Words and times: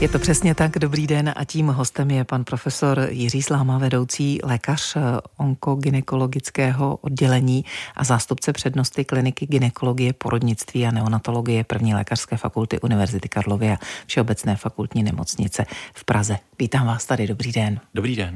Je 0.00 0.08
to 0.08 0.18
přesně 0.18 0.54
tak, 0.54 0.78
dobrý 0.78 1.06
den 1.06 1.32
a 1.36 1.44
tím 1.44 1.66
hostem 1.66 2.10
je 2.10 2.24
pan 2.24 2.44
profesor 2.44 3.08
Jiří 3.10 3.42
Sláma, 3.42 3.78
vedoucí 3.78 4.38
lékař 4.42 4.96
onkogynekologického 5.36 6.96
oddělení 6.96 7.64
a 7.96 8.04
zástupce 8.04 8.52
přednosti 8.52 9.04
kliniky 9.04 9.46
gynekologie, 9.46 10.12
porodnictví 10.12 10.86
a 10.86 10.90
neonatologie 10.90 11.64
první 11.64 11.94
lékařské 11.94 12.36
fakulty 12.36 12.80
Univerzity 12.80 13.28
Karlovy 13.28 13.70
a 13.70 13.78
Všeobecné 14.06 14.56
fakultní 14.56 15.02
nemocnice 15.02 15.66
v 15.94 16.04
Praze. 16.04 16.38
Vítám 16.58 16.86
vás 16.86 17.06
tady, 17.06 17.26
dobrý 17.26 17.52
den. 17.52 17.80
Dobrý 17.94 18.16
den. 18.16 18.34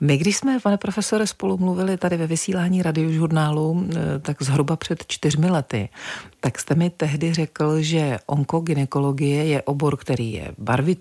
My, 0.00 0.18
když 0.18 0.36
jsme, 0.36 0.60
pane 0.60 0.76
profesore, 0.76 1.26
spolu 1.26 1.58
mluvili 1.58 1.96
tady 1.96 2.16
ve 2.16 2.26
vysílání 2.26 2.82
radiožurnálu, 2.82 3.86
eh, 3.88 4.18
tak 4.18 4.42
zhruba 4.42 4.76
před 4.76 5.04
čtyřmi 5.06 5.50
lety, 5.50 5.88
tak 6.40 6.58
jste 6.58 6.74
mi 6.74 6.90
tehdy 6.90 7.34
řekl, 7.34 7.82
že 7.82 8.18
onkogynekologie 8.26 9.44
je 9.44 9.62
obor, 9.62 9.96
který 9.96 10.32
je 10.32 10.52
barvitý, 10.58 10.93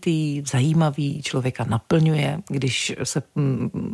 zajímavý, 0.45 1.21
člověka 1.21 1.63
naplňuje, 1.63 2.41
když 2.47 2.93
se 3.03 3.23
mm, 3.35 3.93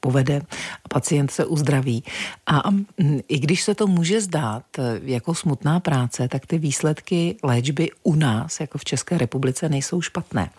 povede 0.00 0.42
a 0.84 0.88
pacient 0.88 1.30
se 1.30 1.44
uzdraví. 1.44 2.04
A 2.46 2.70
mm, 2.70 3.20
i 3.28 3.38
když 3.38 3.62
se 3.62 3.74
to 3.74 3.86
může 3.86 4.20
zdát 4.20 4.64
eh, 4.78 5.00
jako 5.02 5.34
smutná 5.34 5.80
práce, 5.80 6.28
tak 6.28 6.46
ty 6.46 6.58
výsledky 6.58 7.36
léčby 7.42 7.90
u 8.02 8.14
nás, 8.14 8.60
jako 8.60 8.78
v 8.78 8.84
České 8.84 9.18
republice, 9.18 9.68
nejsou 9.68 10.00
špatné. 10.00 10.50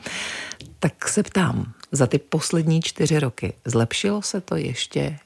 Tak 0.79 1.07
se 1.07 1.23
ptám, 1.23 1.73
za 1.91 2.07
ty 2.07 2.17
poslední 2.17 2.81
čtyři 2.81 3.19
roky 3.19 3.53
zlepšilo 3.65 4.21
se 4.21 4.41
to 4.41 4.55
ještě 4.55 5.19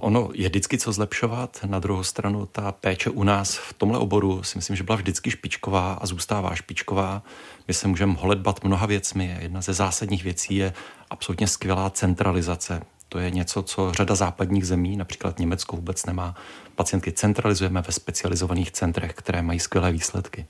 ono 0.00 0.28
je 0.34 0.48
vždycky 0.48 0.78
co 0.78 0.92
zlepšovat, 0.92 1.60
na 1.66 1.78
druhou 1.78 2.04
stranu 2.04 2.46
ta 2.46 2.72
péče 2.72 3.10
u 3.10 3.22
nás 3.22 3.56
v 3.56 3.72
tomhle 3.72 3.98
oboru 3.98 4.42
si 4.42 4.58
myslím, 4.58 4.76
že 4.76 4.82
byla 4.82 4.96
vždycky 4.96 5.30
špičková 5.30 5.92
a 5.92 6.06
zůstává 6.06 6.54
špičková. 6.54 7.22
My 7.68 7.74
se 7.74 7.88
můžeme 7.88 8.14
holedbat 8.18 8.64
mnoha 8.64 8.86
věcmi. 8.86 9.36
Jedna 9.40 9.60
ze 9.60 9.72
zásadních 9.72 10.24
věcí 10.24 10.56
je 10.56 10.72
absolutně 11.10 11.46
skvělá 11.46 11.90
centralizace. 11.90 12.82
To 13.08 13.18
je 13.18 13.30
něco, 13.30 13.62
co 13.62 13.92
řada 13.92 14.14
západních 14.14 14.66
zemí, 14.66 14.96
například 14.96 15.38
Německo, 15.38 15.76
vůbec 15.76 16.06
nemá. 16.06 16.34
Pacientky 16.74 17.12
centralizujeme 17.12 17.82
ve 17.82 17.92
specializovaných 17.92 18.70
centrech, 18.70 19.14
které 19.14 19.42
mají 19.42 19.60
skvělé 19.60 19.92
výsledky. 19.92 20.46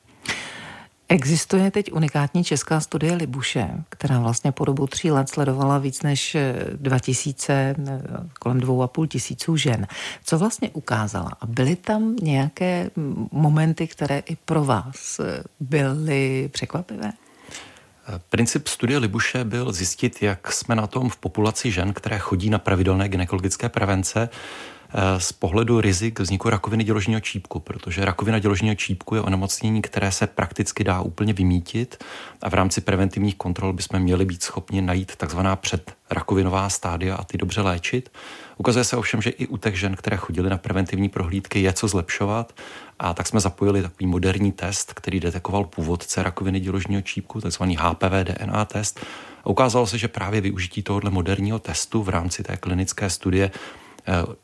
Existuje 1.09 1.71
teď 1.71 1.93
unikátní 1.93 2.45
česká 2.45 2.81
studie 2.81 3.15
Libuše, 3.15 3.71
která 3.89 4.19
vlastně 4.19 4.53
po 4.53 4.65
dobu 4.65 4.87
tří 4.87 5.11
let 5.11 5.29
sledovala 5.29 5.79
víc 5.79 6.03
než 6.03 6.37
2000, 6.73 7.53
eh, 7.53 7.75
eh, 7.79 8.01
kolem 8.39 8.61
dvou 8.61 8.83
a 8.83 8.89
půl 8.89 9.07
tisíců 9.07 9.57
žen. 9.57 9.87
Co 10.25 10.39
vlastně 10.39 10.71
ukázala? 10.71 11.31
A 11.41 11.47
byly 11.47 11.77
tam 11.77 12.17
nějaké 12.23 12.91
momenty, 13.33 13.87
které 13.87 14.19
i 14.19 14.37
pro 14.37 14.65
vás 14.65 15.21
eh, 15.21 15.43
byly 15.61 16.49
překvapivé? 16.53 17.13
Princip 18.29 18.69
studie 18.69 18.99
Libuše 18.99 19.45
byl 19.45 19.73
zjistit, 19.73 20.23
jak 20.23 20.53
jsme 20.53 20.75
na 20.75 20.87
tom 20.87 21.09
v 21.09 21.17
populaci 21.17 21.71
žen, 21.71 21.93
které 21.93 22.19
chodí 22.19 22.51
na 22.51 22.59
pravidelné 22.59 23.09
gynekologické 23.09 23.69
prevence, 23.69 24.29
z 25.19 25.33
pohledu 25.33 25.81
rizik 25.81 26.21
vzniku 26.21 26.51
rakoviny 26.51 26.85
děložního 26.85 27.21
čípku, 27.21 27.61
protože 27.61 28.05
rakovina 28.05 28.39
děložního 28.39 28.75
čípku 28.75 29.15
je 29.15 29.21
onemocnění, 29.21 29.83
které 29.83 30.13
se 30.13 30.27
prakticky 30.27 30.85
dá 30.85 31.01
úplně 31.01 31.33
vymítit 31.33 32.05
a 32.43 32.51
v 32.51 32.55
rámci 32.55 32.81
preventivních 32.81 33.37
kontrol 33.37 33.73
bychom 33.73 34.01
měli 34.01 34.25
být 34.25 34.43
schopni 34.43 34.83
najít 34.83 35.17
takzvaná 35.17 35.57
předrakovinová 35.57 36.69
stádia 36.69 37.15
a 37.15 37.25
ty 37.25 37.39
dobře 37.39 37.61
léčit. 37.61 38.13
Ukazuje 38.57 38.85
se 38.85 38.97
ovšem, 38.97 39.23
že 39.23 39.31
i 39.31 39.47
u 39.47 39.57
těch 39.57 39.79
žen, 39.79 39.97
které 39.97 40.17
chodily 40.17 40.51
na 40.51 40.59
preventivní 40.59 41.09
prohlídky, 41.09 41.61
je 41.61 41.73
co 41.73 41.89
zlepšovat 41.89 42.53
a 42.99 43.15
tak 43.15 43.27
jsme 43.27 43.41
zapojili 43.41 43.83
takový 43.83 44.07
moderní 44.07 44.53
test, 44.53 44.95
který 44.95 45.21
detekoval 45.21 45.65
původce 45.65 46.23
rakoviny 46.23 46.61
děložního 46.61 47.03
čípku, 47.03 47.41
takzvaný 47.41 47.77
HPV 47.81 48.25
DNA 48.25 48.65
test. 48.65 49.01
A 49.45 49.47
ukázalo 49.47 49.87
se, 49.87 49.99
že 49.99 50.09
právě 50.09 50.41
využití 50.41 50.83
tohoto 50.83 51.11
moderního 51.11 51.59
testu 51.59 52.03
v 52.03 52.09
rámci 52.09 52.43
té 52.43 52.57
klinické 52.57 53.11
studie 53.11 53.51
Eh, 53.51 53.86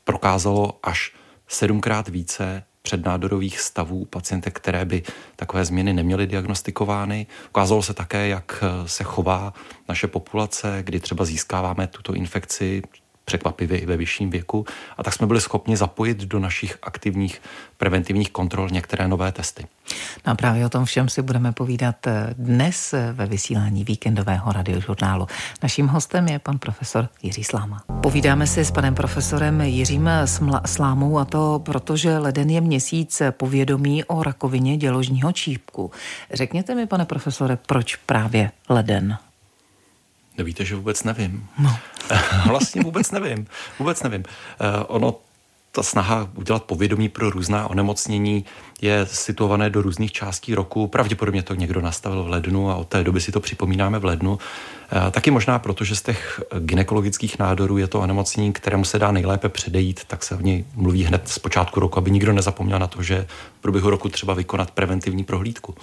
prokázalo 0.04 0.78
až 0.82 1.12
sedmkrát 1.48 2.08
více 2.08 2.64
přednádorových 2.82 3.60
stavů 3.60 4.04
pacientek, 4.04 4.56
které 4.56 4.84
by 4.84 5.02
takové 5.36 5.64
změny 5.64 5.92
neměly 5.92 6.26
diagnostikovány. 6.26 7.26
Ukázalo 7.48 7.82
se 7.82 7.94
také, 7.94 8.28
jak 8.28 8.64
eh, 8.64 8.88
se 8.88 9.04
chová 9.04 9.52
naše 9.88 10.06
populace, 10.06 10.78
kdy 10.82 11.00
třeba 11.00 11.24
získáváme 11.24 11.86
tuto 11.86 12.14
infekci 12.14 12.82
překvapivě 13.24 13.78
i 13.78 13.86
ve 13.86 13.96
vyšším 13.96 14.30
věku. 14.30 14.66
A 14.98 15.02
tak 15.02 15.14
jsme 15.14 15.26
byli 15.26 15.40
schopni 15.40 15.76
zapojit 15.76 16.18
do 16.18 16.38
našich 16.38 16.78
aktivních 16.82 17.42
preventivních 17.76 18.30
kontrol 18.30 18.68
některé 18.68 19.08
nové 19.08 19.32
testy. 19.32 19.66
No 20.26 20.32
a 20.32 20.34
právě 20.34 20.66
o 20.66 20.68
tom 20.68 20.84
všem 20.84 21.08
si 21.08 21.22
budeme 21.22 21.52
povídat 21.52 22.06
eh, 22.06 22.34
dnes 22.38 22.94
eh, 22.94 23.12
ve 23.12 23.26
vysílání 23.26 23.84
víkendového 23.84 24.52
radiožurnálu. 24.52 25.26
Naším 25.62 25.86
hostem 25.88 26.28
je 26.28 26.38
pan 26.38 26.58
profesor 26.58 27.08
Jiří 27.22 27.44
Sláma. 27.44 27.82
Povídáme 28.02 28.46
si 28.46 28.64
s 28.64 28.70
panem 28.70 28.94
profesorem 28.94 29.60
Jiřím 29.60 30.10
Slámou 30.66 31.18
a 31.18 31.24
to 31.24 31.60
proto, 31.64 31.96
že 31.96 32.18
leden 32.18 32.50
je 32.50 32.60
měsíc 32.60 33.22
povědomí 33.30 34.04
o 34.04 34.22
rakovině 34.22 34.76
děložního 34.76 35.32
čípku. 35.32 35.90
Řekněte 36.32 36.74
mi, 36.74 36.86
pane 36.86 37.04
profesore, 37.04 37.58
proč 37.66 37.96
právě 37.96 38.50
leden? 38.68 39.18
Nevíte, 40.38 40.64
že 40.64 40.76
vůbec 40.76 41.04
nevím. 41.04 41.46
No. 41.58 41.76
vlastně 42.46 42.82
vůbec 42.82 43.10
nevím. 43.10 43.46
Vůbec 43.78 44.02
nevím. 44.02 44.24
Uh, 44.60 44.66
ono 44.86 45.14
ta 45.72 45.82
snaha 45.82 46.28
udělat 46.34 46.64
povědomí 46.64 47.08
pro 47.08 47.30
různá 47.30 47.68
onemocnění 47.68 48.44
je 48.80 49.06
situované 49.06 49.70
do 49.70 49.82
různých 49.82 50.12
částí 50.12 50.54
roku. 50.54 50.86
Pravděpodobně 50.86 51.42
to 51.42 51.54
někdo 51.54 51.80
nastavil 51.80 52.24
v 52.24 52.28
lednu 52.28 52.70
a 52.70 52.76
od 52.76 52.88
té 52.88 53.04
doby 53.04 53.20
si 53.20 53.32
to 53.32 53.40
připomínáme 53.40 53.98
v 53.98 54.04
lednu. 54.04 54.38
E, 55.08 55.10
taky 55.10 55.30
možná 55.30 55.58
proto, 55.58 55.84
že 55.84 55.96
z 55.96 56.02
těch 56.02 56.40
ginekologických 56.60 57.38
nádorů 57.38 57.78
je 57.78 57.86
to 57.86 58.00
onemocnění, 58.00 58.52
kterému 58.52 58.84
se 58.84 58.98
dá 58.98 59.12
nejlépe 59.12 59.48
předejít, 59.48 60.00
tak 60.06 60.24
se 60.24 60.34
o 60.34 60.40
ní 60.40 60.64
mluví 60.74 61.04
hned 61.04 61.28
z 61.28 61.38
počátku 61.38 61.80
roku, 61.80 61.98
aby 61.98 62.10
nikdo 62.10 62.32
nezapomněl 62.32 62.78
na 62.78 62.86
to, 62.86 63.02
že 63.02 63.26
v 63.58 63.62
průběhu 63.62 63.90
roku 63.90 64.08
třeba 64.08 64.34
vykonat 64.34 64.70
preventivní 64.70 65.24
prohlídku. 65.24 65.74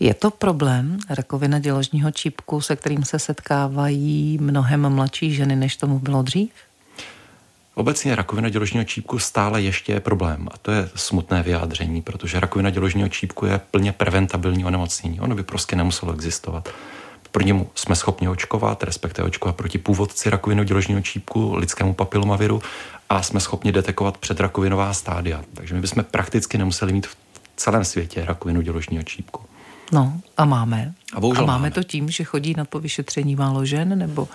Je 0.00 0.14
to 0.14 0.30
problém 0.30 0.98
rakovina 1.08 1.58
děložního 1.58 2.10
čípku, 2.10 2.60
se 2.60 2.76
kterým 2.76 3.04
se 3.04 3.18
setkávají 3.18 4.38
mnohem 4.40 4.90
mladší 4.90 5.34
ženy, 5.34 5.56
než 5.56 5.76
tomu 5.76 5.98
bylo 5.98 6.22
dřív? 6.22 6.50
Obecně 7.74 8.14
rakovina 8.14 8.48
děložního 8.48 8.84
čípku 8.84 9.18
stále 9.18 9.62
ještě 9.62 9.92
je 9.92 10.00
problém 10.00 10.48
a 10.50 10.58
to 10.58 10.70
je 10.70 10.88
smutné 10.94 11.42
vyjádření, 11.42 12.02
protože 12.02 12.40
rakovina 12.40 12.70
děložního 12.70 13.08
čípku 13.08 13.46
je 13.46 13.60
plně 13.70 13.92
preventabilní 13.92 14.64
onemocnění. 14.64 15.20
Ono 15.20 15.34
by 15.34 15.42
prostě 15.42 15.76
nemuselo 15.76 16.12
existovat. 16.12 16.68
Pro 17.30 17.42
němu 17.42 17.70
jsme 17.74 17.96
schopni 17.96 18.28
očkovat, 18.28 18.82
respektive 18.82 19.28
očkovat 19.28 19.56
proti 19.56 19.78
původci 19.78 20.30
rakoviny 20.30 20.64
děložního 20.64 21.00
čípku, 21.00 21.54
lidskému 21.56 21.94
papilomaviru 21.94 22.62
a 23.10 23.22
jsme 23.22 23.40
schopni 23.40 23.72
detekovat 23.72 24.18
předrakovinová 24.18 24.94
stádia. 24.94 25.44
Takže 25.54 25.74
my 25.74 25.80
bychom 25.80 26.04
prakticky 26.04 26.58
nemuseli 26.58 26.92
mít 26.92 27.06
v 27.06 27.16
celém 27.56 27.84
světě 27.84 28.24
rakovinu 28.24 28.60
děložního 28.60 29.02
čípku. 29.02 29.40
No 29.92 30.20
a 30.36 30.44
máme. 30.44 30.94
A, 31.14 31.20
bohužel 31.20 31.44
a 31.44 31.46
máme, 31.46 31.58
máme 31.58 31.70
to 31.70 31.82
tím, 31.82 32.10
že 32.10 32.24
chodí 32.24 32.54
na 32.56 32.64
to 32.64 32.80
vyšetření 32.80 33.36
málo 33.36 33.64
žen, 33.64 33.98
nebo? 33.98 34.28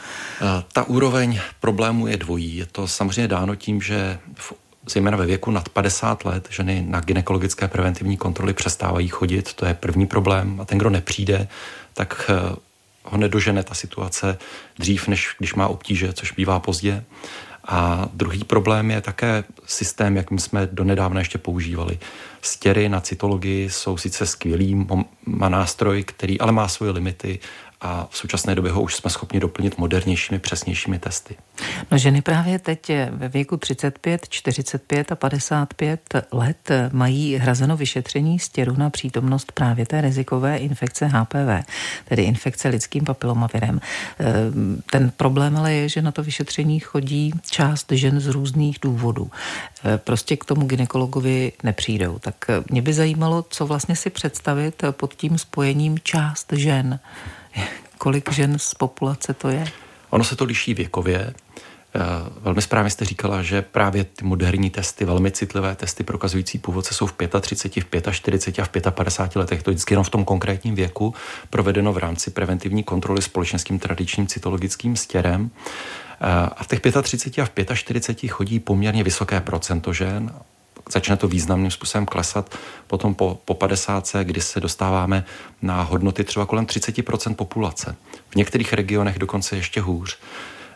Ta 0.73 0.83
úroveň 0.83 1.39
problému 1.59 2.07
je 2.07 2.17
dvojí. 2.17 2.57
Je 2.57 2.65
to 2.65 2.87
samozřejmě 2.87 3.27
dáno 3.27 3.55
tím, 3.55 3.81
že 3.81 4.19
v 4.35 4.53
zejména 4.89 5.17
ve 5.17 5.25
věku 5.25 5.51
nad 5.51 5.69
50 5.69 6.25
let 6.25 6.47
ženy 6.51 6.85
na 6.87 6.99
gynekologické 6.99 7.67
preventivní 7.67 8.17
kontroly 8.17 8.53
přestávají 8.53 9.07
chodit. 9.07 9.53
To 9.53 9.65
je 9.65 9.73
první 9.73 10.07
problém. 10.07 10.61
A 10.61 10.65
ten, 10.65 10.77
kdo 10.77 10.89
nepřijde, 10.89 11.47
tak 11.93 12.29
eh, 12.29 12.55
ho 13.03 13.17
nedožene 13.17 13.63
ta 13.63 13.73
situace 13.73 14.37
dřív, 14.79 15.07
než 15.07 15.35
když 15.37 15.53
má 15.53 15.67
obtíže, 15.67 16.13
což 16.13 16.31
bývá 16.31 16.59
pozdě. 16.59 17.03
A 17.67 18.09
druhý 18.13 18.43
problém 18.43 18.91
je 18.91 19.01
také 19.01 19.43
systém, 19.65 20.15
jakým 20.15 20.39
jsme 20.39 20.67
donedávna 20.71 21.19
ještě 21.19 21.37
používali. 21.37 21.99
Stěry 22.41 22.89
na 22.89 23.01
cytologii 23.01 23.69
jsou 23.69 23.97
sice 23.97 24.25
skvělý 24.25 24.87
nástroj, 25.47 26.03
který 26.03 26.39
ale 26.39 26.51
má 26.51 26.67
svoje 26.67 26.91
limity 26.91 27.39
a 27.83 28.07
v 28.11 28.17
současné 28.17 28.55
době 28.55 28.71
ho 28.71 28.81
už 28.81 28.95
jsme 28.95 29.09
schopni 29.09 29.39
doplnit 29.39 29.77
modernějšími, 29.77 30.39
přesnějšími 30.39 30.99
testy. 30.99 31.35
No 31.91 31.97
ženy 31.97 32.21
právě 32.21 32.59
teď 32.59 32.91
ve 33.09 33.29
věku 33.29 33.57
35, 33.57 34.29
45 34.29 35.11
a 35.11 35.15
55 35.15 36.01
let 36.31 36.71
mají 36.91 37.35
hrazeno 37.35 37.77
vyšetření 37.77 38.39
stěru 38.39 38.75
na 38.77 38.89
přítomnost 38.89 39.51
právě 39.51 39.85
té 39.85 40.01
rizikové 40.01 40.57
infekce 40.57 41.05
HPV, 41.05 41.65
tedy 42.05 42.23
infekce 42.23 42.69
lidským 42.69 43.03
papilomavirem. 43.03 43.81
Ehm, 44.19 44.81
ten 44.91 45.11
problém 45.17 45.57
ale 45.57 45.73
je, 45.73 45.89
že 45.89 46.01
na 46.01 46.11
to 46.11 46.23
vyšetření 46.23 46.79
chodí 46.79 47.33
část 47.49 47.91
žen 47.91 48.19
z 48.19 48.27
různých 48.27 48.77
důvodů. 48.81 49.31
Ehm, 49.83 49.99
prostě 50.03 50.37
k 50.37 50.45
tomu 50.45 50.65
ginekologovi 50.65 51.51
nepřijdou. 51.63 52.19
Tak 52.19 52.45
mě 52.69 52.81
by 52.81 52.93
zajímalo, 52.93 53.45
co 53.49 53.67
vlastně 53.67 53.95
si 53.95 54.09
představit 54.09 54.83
pod 54.91 55.13
tím 55.13 55.37
spojením 55.37 55.99
část 56.03 56.53
žen. 56.53 56.99
Kolik 57.97 58.31
žen 58.31 58.59
z 58.59 58.73
populace 58.73 59.33
to 59.33 59.49
je? 59.49 59.65
Ono 60.09 60.23
se 60.23 60.35
to 60.35 60.45
liší 60.45 60.73
věkově. 60.73 61.33
Velmi 62.41 62.61
správně 62.61 62.89
jste 62.89 63.05
říkala, 63.05 63.43
že 63.43 63.61
právě 63.61 64.03
ty 64.03 64.25
moderní 64.25 64.69
testy, 64.69 65.05
velmi 65.05 65.31
citlivé 65.31 65.75
testy 65.75 66.03
prokazující 66.03 66.57
původce 66.57 66.93
jsou 66.93 67.07
v 67.07 67.13
35, 67.41 68.07
v 68.07 68.11
45 68.11 68.87
a 68.87 68.91
v 68.91 68.93
55 68.93 69.39
letech. 69.39 69.63
To 69.63 69.69
je 69.69 69.73
vždycky 69.73 69.93
jenom 69.93 70.03
v 70.03 70.09
tom 70.09 70.25
konkrétním 70.25 70.75
věku, 70.75 71.13
provedeno 71.49 71.93
v 71.93 71.97
rámci 71.97 72.31
preventivní 72.31 72.83
kontroly 72.83 73.21
společenským 73.21 73.79
tradičním 73.79 74.27
cytologickým 74.27 74.95
stěrem. 74.95 75.51
A 76.55 76.63
v 76.63 76.67
těch 76.67 76.81
35 77.01 77.71
a 77.71 77.73
v 77.73 77.77
45 77.77 78.29
chodí 78.29 78.59
poměrně 78.59 79.03
vysoké 79.03 79.41
procento 79.41 79.93
žen, 79.93 80.33
začne 80.91 81.17
to 81.17 81.27
významným 81.27 81.71
způsobem 81.71 82.05
klesat 82.05 82.57
potom 82.87 83.15
po, 83.15 83.39
po 83.45 83.53
50, 83.53 84.15
kdy 84.23 84.41
se 84.41 84.59
dostáváme 84.59 85.23
na 85.61 85.81
hodnoty 85.81 86.23
třeba 86.23 86.45
kolem 86.45 86.65
30% 86.65 87.35
populace. 87.35 87.95
V 88.29 88.35
některých 88.35 88.73
regionech 88.73 89.19
dokonce 89.19 89.55
ještě 89.55 89.81
hůř. 89.81 90.17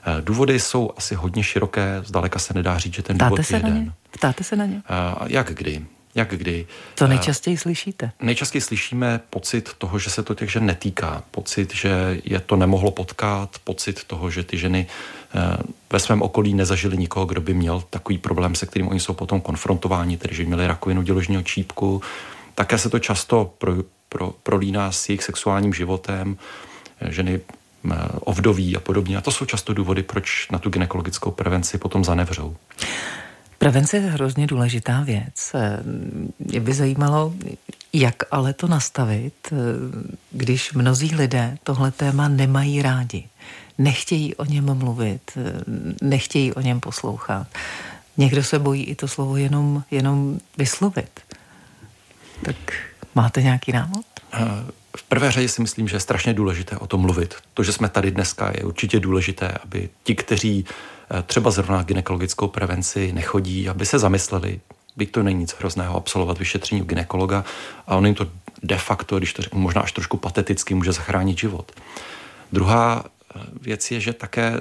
Eh, 0.05 0.21
důvody 0.21 0.59
jsou 0.59 0.91
asi 0.97 1.15
hodně 1.15 1.43
široké, 1.43 2.01
zdaleka 2.05 2.39
se 2.39 2.53
nedá 2.53 2.77
říct, 2.77 2.93
že 2.93 3.03
ten 3.03 3.17
Ptáte 3.17 3.29
důvod 3.29 3.51
je 3.51 3.57
jeden. 3.57 3.93
Ptáte 4.11 4.43
se 4.43 4.55
na 4.55 4.65
ně? 4.65 4.81
Eh, 4.89 5.25
jak 5.27 5.53
kdy? 5.53 5.85
Jak 6.17 6.29
kdy? 6.29 6.67
Co 6.95 7.05
eh, 7.05 7.07
nejčastěji 7.07 7.57
slyšíte? 7.57 8.11
Nejčastěji 8.21 8.61
slyšíme 8.61 9.19
pocit 9.29 9.69
toho, 9.77 9.99
že 9.99 10.09
se 10.09 10.23
to 10.23 10.35
těch 10.35 10.51
žen 10.51 10.65
netýká. 10.65 11.23
Pocit, 11.31 11.75
že 11.75 12.21
je 12.23 12.39
to 12.39 12.55
nemohlo 12.55 12.91
potkat, 12.91 13.49
pocit 13.63 14.03
toho, 14.03 14.29
že 14.29 14.43
ty 14.43 14.57
ženy 14.57 14.87
ve 15.91 15.99
svém 15.99 16.21
okolí 16.21 16.53
nezažili 16.53 16.97
nikoho, 16.97 17.25
kdo 17.25 17.41
by 17.41 17.53
měl 17.53 17.83
takový 17.89 18.17
problém, 18.17 18.55
se 18.55 18.65
kterým 18.65 18.87
oni 18.87 18.99
jsou 18.99 19.13
potom 19.13 19.41
konfrontováni, 19.41 20.17
tedy 20.17 20.35
že 20.35 20.43
měli 20.43 20.67
rakovinu 20.67 21.01
děložního 21.01 21.41
čípku. 21.41 22.01
Také 22.55 22.77
se 22.77 22.89
to 22.89 22.99
často 22.99 23.53
pro, 23.57 23.75
pro, 24.09 24.33
prolíná 24.43 24.91
s 24.91 25.09
jejich 25.09 25.23
sexuálním 25.23 25.73
životem. 25.73 26.37
Ženy 27.09 27.41
ovdoví 28.19 28.75
a 28.75 28.79
podobně. 28.79 29.17
A 29.17 29.21
to 29.21 29.31
jsou 29.31 29.45
často 29.45 29.73
důvody, 29.73 30.03
proč 30.03 30.47
na 30.51 30.59
tu 30.59 30.69
gynekologickou 30.69 31.31
prevenci 31.31 31.77
potom 31.77 32.03
zanevřou. 32.03 32.55
Prevence 33.67 33.97
je 33.97 34.03
hrozně 34.03 34.47
důležitá 34.47 35.01
věc. 35.01 35.55
Mě 36.39 36.59
by 36.59 36.73
zajímalo, 36.73 37.33
jak 37.93 38.15
ale 38.31 38.53
to 38.53 38.67
nastavit, 38.67 39.53
když 40.31 40.73
mnozí 40.73 41.15
lidé 41.15 41.57
tohle 41.63 41.91
téma 41.91 42.27
nemají 42.27 42.81
rádi. 42.81 43.23
Nechtějí 43.77 44.35
o 44.35 44.45
něm 44.45 44.73
mluvit, 44.73 45.37
nechtějí 46.01 46.53
o 46.53 46.61
něm 46.61 46.79
poslouchat. 46.79 47.47
Někdo 48.17 48.43
se 48.43 48.59
bojí 48.59 48.83
i 48.83 48.95
to 48.95 49.07
slovo 49.07 49.37
jenom, 49.37 49.83
jenom 49.91 50.39
vyslovit. 50.57 51.19
Tak 52.41 52.55
máte 53.15 53.41
nějaký 53.41 53.71
návod? 53.71 54.05
V 54.97 55.03
prvé 55.03 55.31
řadě 55.31 55.49
si 55.49 55.61
myslím, 55.61 55.87
že 55.87 55.95
je 55.95 55.99
strašně 55.99 56.33
důležité 56.33 56.77
o 56.77 56.87
tom 56.87 57.01
mluvit. 57.01 57.35
To, 57.53 57.63
že 57.63 57.73
jsme 57.73 57.89
tady 57.89 58.11
dneska, 58.11 58.51
je 58.57 58.63
určitě 58.63 58.99
důležité, 58.99 59.47
aby 59.63 59.89
ti, 60.03 60.15
kteří 60.15 60.65
eh, 60.67 60.96
třeba 61.25 61.51
zrovna 61.51 61.83
gynekologickou 61.83 62.47
prevenci 62.47 63.11
nechodí, 63.11 63.69
aby 63.69 63.85
se 63.85 63.99
zamysleli, 63.99 64.59
byť 64.97 65.11
to 65.11 65.23
není 65.23 65.39
nic 65.39 65.55
hrozného 65.59 65.95
absolvovat 65.95 66.39
vyšetření 66.39 66.81
u 66.81 66.85
ginekologa 66.85 67.45
a 67.87 67.95
on 67.95 68.05
jim 68.05 68.15
to 68.15 68.27
de 68.63 68.77
facto, 68.77 69.17
když 69.17 69.33
to 69.33 69.41
řeknu 69.41 69.59
možná 69.59 69.81
až 69.81 69.91
trošku 69.91 70.17
pateticky, 70.17 70.73
může 70.73 70.91
zachránit 70.91 71.37
život. 71.37 71.71
Druhá 72.51 73.03
eh, 73.05 73.39
věc 73.61 73.91
je, 73.91 73.99
že 73.99 74.13
také 74.13 74.59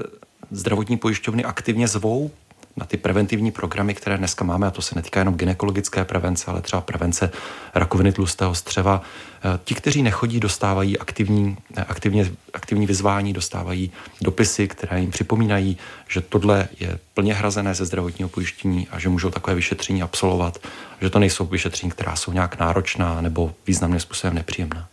zdravotní 0.51 0.97
pojišťovny 0.97 1.45
aktivně 1.45 1.89
zvou 1.89 2.31
na 2.77 2.87
ty 2.87 2.97
preventivní 2.97 3.51
programy, 3.51 3.95
které 3.95 4.19
dneska 4.19 4.45
máme, 4.45 4.67
a 4.67 4.71
to 4.71 4.83
se 4.83 4.95
netýká 4.95 5.21
jenom 5.21 5.35
gynekologické 5.35 6.05
prevence, 6.05 6.51
ale 6.51 6.63
třeba 6.63 6.81
prevence 6.81 7.31
rakoviny 7.75 8.13
tlustého 8.13 8.55
střeva. 8.55 9.03
Eh, 9.03 9.59
ti, 9.65 9.75
kteří 9.75 10.03
nechodí, 10.03 10.41
dostávají 10.41 10.99
aktivní, 10.99 11.57
eh, 11.77 11.85
aktivně, 11.89 12.31
aktivní 12.55 12.87
vyzvání, 12.87 13.33
dostávají 13.33 13.93
dopisy, 14.23 14.69
které 14.69 15.01
jim 15.01 15.11
připomínají, 15.11 15.77
že 16.09 16.21
tohle 16.21 16.69
je 16.81 16.99
plně 17.15 17.35
hrazené 17.35 17.75
ze 17.75 17.85
zdravotního 17.85 18.29
pojištění 18.29 18.89
a 18.91 18.99
že 18.99 19.09
můžou 19.09 19.31
takové 19.31 19.57
vyšetření 19.57 20.03
absolvovat, 20.03 20.59
že 21.01 21.11
to 21.11 21.19
nejsou 21.19 21.47
vyšetření, 21.47 21.91
která 21.91 22.17
jsou 22.17 22.33
nějak 22.33 22.59
náročná 22.59 23.21
nebo 23.21 23.55
významným 23.67 24.01
způsobem 24.01 24.35
nepříjemná. 24.35 24.89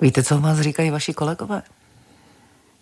Víte, 0.00 0.22
co 0.22 0.40
vás 0.40 0.60
říkají 0.60 0.90
vaši 0.90 1.14
kolegové? 1.14 1.62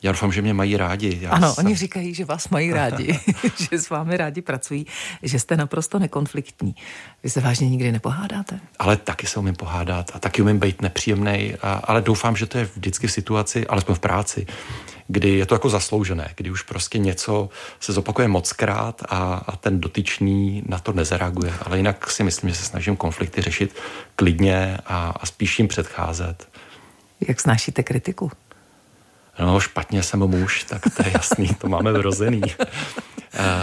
Já 0.02 0.12
doufám, 0.12 0.32
že 0.32 0.42
mě 0.42 0.54
mají 0.54 0.76
rádi. 0.76 1.18
Já 1.20 1.30
ano, 1.30 1.54
jsem... 1.54 1.66
oni 1.66 1.76
říkají, 1.76 2.14
že 2.14 2.24
vás 2.24 2.48
mají 2.48 2.72
rádi, 2.72 3.20
že 3.70 3.78
s 3.78 3.90
vámi 3.90 4.16
rádi 4.16 4.42
pracují, 4.42 4.86
že 5.22 5.38
jste 5.38 5.56
naprosto 5.56 5.98
nekonfliktní. 5.98 6.74
Vy 7.22 7.30
se 7.30 7.40
vážně 7.40 7.68
nikdy 7.68 7.92
nepohádáte? 7.92 8.60
Ale 8.78 8.96
taky 8.96 9.26
se 9.26 9.40
umím 9.40 9.54
pohádat 9.54 10.10
a 10.14 10.18
taky 10.18 10.42
umím 10.42 10.58
být 10.58 10.82
nepříjemný, 10.82 11.54
ale 11.84 12.02
doufám, 12.02 12.36
že 12.36 12.46
to 12.46 12.58
je 12.58 12.68
vždycky 12.74 13.06
v 13.06 13.12
situaci, 13.12 13.66
alespoň 13.66 13.94
v 13.94 13.98
práci, 13.98 14.46
kdy 15.08 15.30
je 15.30 15.46
to 15.46 15.54
jako 15.54 15.68
zasloužené, 15.70 16.32
kdy 16.36 16.50
už 16.50 16.62
prostě 16.62 16.98
něco 16.98 17.48
se 17.80 17.92
zopakuje 17.92 18.28
moc 18.28 18.52
krát 18.52 19.02
a, 19.08 19.34
a 19.46 19.56
ten 19.56 19.80
dotyčný 19.80 20.62
na 20.66 20.78
to 20.78 20.92
nezareaguje. 20.92 21.52
Ale 21.62 21.76
jinak 21.76 22.10
si 22.10 22.24
myslím, 22.24 22.50
že 22.50 22.56
se 22.56 22.64
snažím 22.64 22.96
konflikty 22.96 23.42
řešit 23.42 23.76
klidně 24.16 24.78
a, 24.86 25.14
a 25.20 25.26
spíš 25.26 25.58
jim 25.58 25.68
předcházet. 25.68 26.48
Jak 27.28 27.40
snášíte 27.40 27.82
kritiku? 27.82 28.30
No 29.40 29.60
špatně 29.60 30.02
jsem 30.02 30.20
muž, 30.20 30.64
tak 30.64 30.82
to 30.96 31.02
je 31.02 31.12
jasný, 31.14 31.48
to 31.48 31.68
máme 31.68 31.92
vrozený. 31.92 32.42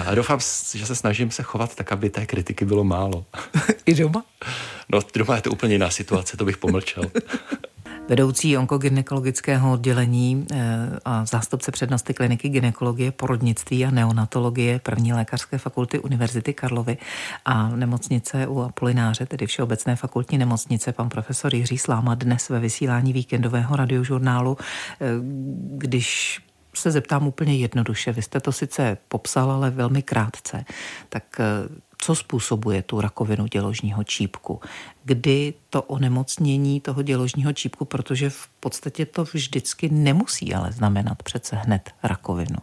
A 0.08 0.16
doufám, 0.16 0.40
že 0.76 0.86
se 0.86 0.96
snažím 0.96 1.32
se 1.32 1.44
chovat 1.44 1.76
tak, 1.76 1.92
aby 1.92 2.10
té 2.10 2.26
kritiky 2.26 2.66
bylo 2.66 2.84
málo. 2.84 3.26
I 3.86 3.94
doma? 3.94 4.24
No, 4.90 5.00
doma 5.16 5.36
je 5.36 5.42
to 5.42 5.52
úplně 5.52 5.74
jiná 5.74 5.90
situace, 5.90 6.38
to 6.38 6.46
bych 6.46 6.58
pomlčel 6.58 7.04
vedoucí 8.08 8.58
onkogynekologického 8.58 9.72
oddělení 9.72 10.46
eh, 10.52 10.58
a 11.06 11.26
zástupce 11.26 11.72
přednosti 11.72 12.14
kliniky 12.14 12.50
gynekologie, 12.50 13.12
porodnictví 13.12 13.86
a 13.86 13.92
neonatologie 13.92 14.80
první 14.80 15.14
lékařské 15.14 15.58
fakulty 15.58 16.00
Univerzity 16.00 16.54
Karlovy 16.54 16.98
a 17.46 17.70
nemocnice 17.70 18.48
u 18.48 18.60
Apolináře, 18.60 19.26
tedy 19.26 19.46
Všeobecné 19.46 19.96
fakultní 19.96 20.38
nemocnice, 20.38 20.92
pan 20.92 21.10
profesor 21.10 21.56
Jiří 21.56 21.78
Sláma 21.78 22.16
dnes 22.16 22.50
ve 22.50 22.60
vysílání 22.60 23.14
víkendového 23.14 23.76
radiožurnálu, 23.76 24.58
eh, 25.02 25.06
když 25.78 26.40
se 26.78 26.92
zeptám 26.92 27.28
úplně 27.28 27.56
jednoduše. 27.56 28.12
Vy 28.12 28.22
jste 28.22 28.40
to 28.40 28.52
sice 28.52 28.98
popsal, 29.08 29.52
ale 29.52 29.70
velmi 29.70 30.02
krátce. 30.02 30.66
Tak 31.10 31.24
eh, 31.40 31.46
co 31.98 32.16
způsobuje 32.16 32.82
tu 32.82 33.02
rakovinu 33.02 33.48
děložního 33.48 34.04
čípku, 34.04 34.60
kdy 35.04 35.54
to 35.70 35.82
onemocnění 35.82 36.82
toho 36.82 37.02
děložního 37.02 37.54
čípku, 37.54 37.86
protože 37.86 38.30
v 38.30 38.48
podstatě 38.60 39.06
to 39.06 39.24
vždycky 39.24 39.90
nemusí 39.90 40.54
ale 40.54 40.72
znamenat 40.72 41.24
přece 41.24 41.56
hned 41.56 41.92
rakovinu. 42.04 42.58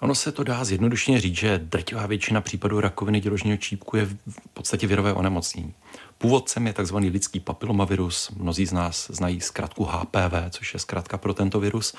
Ono 0.00 0.14
se 0.14 0.32
to 0.32 0.44
dá 0.44 0.64
zjednodušeně 0.64 1.20
říct, 1.20 1.36
že 1.36 1.58
drtivá 1.58 2.06
většina 2.06 2.40
případů 2.40 2.80
rakoviny 2.80 3.20
děložního 3.20 3.56
čípku 3.56 3.96
je 3.96 4.04
v 4.06 4.16
podstatě 4.54 4.86
virové 4.86 5.14
onemocnění. 5.14 5.74
Původcem 6.18 6.66
je 6.66 6.72
tzv. 6.72 6.96
lidský 6.96 7.40
papilomavirus. 7.40 8.30
Mnozí 8.30 8.66
z 8.66 8.72
nás 8.72 9.10
znají 9.10 9.40
zkrátku 9.40 9.84
HPV, 9.84 10.34
což 10.50 10.74
je 10.74 10.80
zkrátka 10.80 11.18
pro 11.18 11.34
tento 11.34 11.60
virus. 11.60 11.94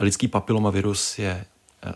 Lidský 0.00 0.28
papilomavirus 0.28 1.18
je 1.18 1.44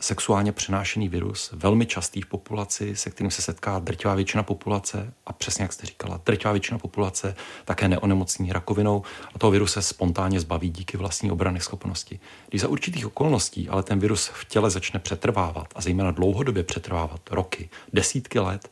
sexuálně 0.00 0.52
přenášený 0.52 1.08
virus, 1.08 1.50
velmi 1.52 1.86
častý 1.86 2.20
v 2.20 2.26
populaci, 2.26 2.96
se 2.96 3.10
kterým 3.10 3.30
se 3.30 3.42
setká 3.42 3.78
drtivá 3.78 4.14
většina 4.14 4.42
populace 4.42 5.12
a 5.26 5.32
přesně 5.32 5.62
jak 5.62 5.72
jste 5.72 5.86
říkala, 5.86 6.20
drtivá 6.26 6.52
většina 6.52 6.78
populace 6.78 7.36
také 7.64 7.88
neonemocní 7.88 8.52
rakovinou 8.52 9.02
a 9.34 9.38
toho 9.38 9.50
viru 9.50 9.66
se 9.66 9.82
spontánně 9.82 10.40
zbaví 10.40 10.70
díky 10.70 10.96
vlastní 10.96 11.30
obrany 11.30 11.60
schopnosti. 11.60 12.20
Když 12.48 12.62
za 12.62 12.68
určitých 12.68 13.06
okolností 13.06 13.68
ale 13.68 13.82
ten 13.82 13.98
virus 13.98 14.26
v 14.26 14.44
těle 14.44 14.70
začne 14.70 15.00
přetrvávat 15.00 15.66
a 15.74 15.80
zejména 15.80 16.10
dlouhodobě 16.10 16.62
přetrvávat 16.62 17.20
roky, 17.30 17.68
desítky 17.92 18.38
let, 18.38 18.68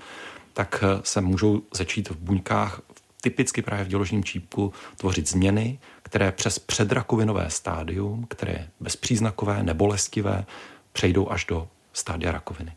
tak 0.52 0.84
se 1.02 1.20
můžou 1.20 1.62
začít 1.74 2.10
v 2.10 2.16
buňkách 2.16 2.80
typicky 3.22 3.62
právě 3.62 3.84
v 3.84 3.88
děložním 3.88 4.24
čípku 4.24 4.72
tvořit 4.96 5.28
změny, 5.28 5.78
které 6.02 6.32
přes 6.32 6.58
předrakovinové 6.58 7.50
stádium, 7.50 8.26
které 8.28 8.52
je 8.52 8.68
bezpříznakové, 8.80 9.62
nebolestivé, 9.62 10.44
přejdou 10.92 11.30
až 11.30 11.44
do 11.44 11.68
stádia 11.92 12.32
rakoviny. 12.32 12.72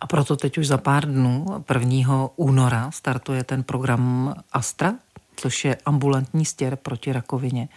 A 0.00 0.06
proto 0.06 0.36
teď 0.36 0.58
už 0.58 0.66
za 0.66 0.78
pár 0.78 1.06
dnů, 1.06 1.64
1. 1.74 2.28
února, 2.36 2.90
startuje 2.90 3.44
ten 3.44 3.62
program 3.62 4.34
Astra, 4.52 4.94
což 5.36 5.64
je 5.64 5.76
ambulantní 5.86 6.44
stěr 6.44 6.76
proti 6.76 7.12
rakovině. 7.12 7.68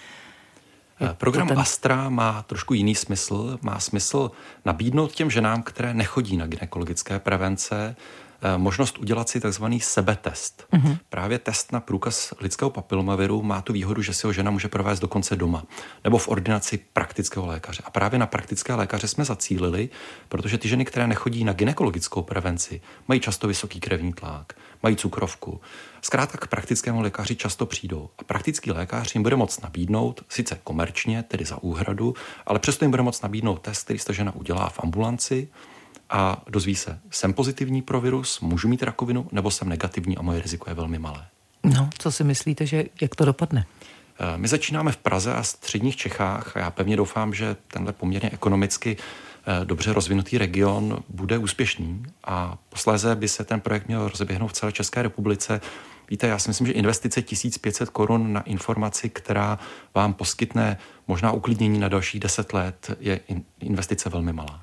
Je 1.00 1.10
program 1.14 1.48
ten... 1.48 1.60
Astra 1.60 2.10
má 2.10 2.42
trošku 2.42 2.74
jiný 2.74 2.96
smysl. 2.96 3.60
Má 3.62 3.80
smysl 3.80 4.32
nabídnout 4.66 5.12
těm 5.12 5.30
ženám, 5.30 5.64
které 5.64 5.94
nechodí 5.94 6.38
na 6.38 6.48
gynekologické 6.48 7.20
prevence, 7.20 7.96
Eh, 7.96 7.96
možnost 8.58 8.98
udělat 8.98 9.30
si 9.30 9.40
takzvaný 9.40 9.80
sebetest. 9.80 10.68
Mm-hmm. 10.74 10.98
Právě 11.10 11.40
test 11.40 11.72
na 11.72 11.80
průkaz 11.80 12.34
lidského 12.42 12.70
papilomaviru 12.70 13.44
má 13.44 13.62
tu 13.62 13.74
výhodu, 13.74 14.02
že 14.02 14.14
si 14.14 14.28
ho 14.28 14.34
žena 14.34 14.52
může 14.52 14.68
provést 14.68 15.00
dokonce 15.00 15.36
doma 15.36 15.64
nebo 16.04 16.18
v 16.18 16.28
ordinaci 16.28 16.80
praktického 16.94 17.46
lékaře. 17.46 17.84
A 17.86 17.92
právě 17.92 18.20
na 18.20 18.28
praktické 18.28 18.74
lékaře 18.74 19.08
jsme 19.08 19.26
zacílili, 19.26 19.90
protože 20.30 20.58
ty 20.58 20.68
ženy, 20.68 20.86
které 20.86 21.08
nechodí 21.08 21.44
na 21.44 21.54
gynekologickou 21.54 22.22
prevenci, 22.22 22.82
mají 23.08 23.20
často 23.20 23.48
vysoký 23.48 23.80
krevní 23.80 24.14
tlak, 24.14 24.54
mají 24.84 24.96
cukrovku. 24.96 25.62
Zkrátka 26.02 26.38
k 26.38 26.48
praktickému 26.48 27.02
lékaři 27.02 27.36
často 27.36 27.66
přijdou. 27.66 28.10
A 28.18 28.24
praktický 28.24 28.72
lékař 28.72 29.16
jim 29.16 29.24
bude 29.24 29.36
moct 29.36 29.64
nabídnout, 29.64 30.22
sice 30.30 30.60
komerčně, 30.64 31.24
tedy 31.24 31.46
za 31.46 31.64
úhradu, 31.64 32.14
ale 32.46 32.60
přesto 32.60 32.86
jim 32.86 32.92
bude 32.92 33.04
moct 33.04 33.24
nabídnout 33.24 33.62
test, 33.62 33.84
který 33.84 34.00
ta 34.00 34.14
žena 34.14 34.36
udělá 34.36 34.70
v 34.70 34.80
ambulanci, 34.80 35.48
a 36.10 36.44
dozví 36.50 36.76
se, 36.76 37.00
jsem 37.12 37.34
pozitivní 37.34 37.82
pro 37.82 38.02
virus, 38.02 38.40
můžu 38.40 38.68
mít 38.68 38.84
rakovinu, 38.84 39.28
nebo 39.32 39.52
jsem 39.52 39.70
negativní 39.70 40.18
a 40.18 40.22
moje 40.22 40.42
riziko 40.42 40.70
je 40.70 40.74
velmi 40.74 41.00
malé. 41.00 41.26
No, 41.64 41.90
co 41.98 42.12
si 42.12 42.24
myslíte, 42.24 42.66
že 42.66 42.84
jak 43.02 43.16
to 43.16 43.26
dopadne? 43.26 43.66
Eh, 44.20 44.38
my 44.38 44.48
začínáme 44.48 44.92
v 44.92 44.98
Praze 44.98 45.34
a 45.34 45.44
středních 45.44 45.96
Čechách 45.96 46.58
a 46.58 46.60
já 46.60 46.72
pevně 46.72 46.98
doufám, 46.98 47.34
že 47.34 47.56
tenhle 47.68 47.94
poměrně 47.94 48.30
ekonomicky 48.30 48.98
eh, 48.98 49.66
dobře 49.66 49.94
rozvinutý 49.94 50.38
region 50.38 51.04
bude 51.10 51.38
úspěšný 51.38 52.04
a 52.24 52.58
posléze 52.70 53.16
by 53.16 53.28
se 53.28 53.44
ten 53.44 53.62
projekt 53.62 53.88
měl 53.88 54.10
rozeběhnout 54.10 54.48
v 54.52 54.54
celé 54.54 54.72
České 54.72 55.02
republice. 55.02 55.62
Víte, 56.10 56.28
já 56.28 56.40
si 56.40 56.50
myslím, 56.50 56.68
že 56.68 56.74
investice 56.74 57.22
1500 57.22 57.90
korun 57.90 58.34
na 58.34 58.42
informaci, 58.42 59.10
která 59.10 59.60
vám 59.96 60.14
poskytne 60.14 60.78
možná 61.08 61.32
uklidnění 61.32 61.80
na 61.80 61.88
dalších 61.88 62.20
10 62.20 62.54
let, 62.54 62.98
je 63.00 63.20
investice 63.60 64.10
velmi 64.10 64.34
malá. 64.34 64.62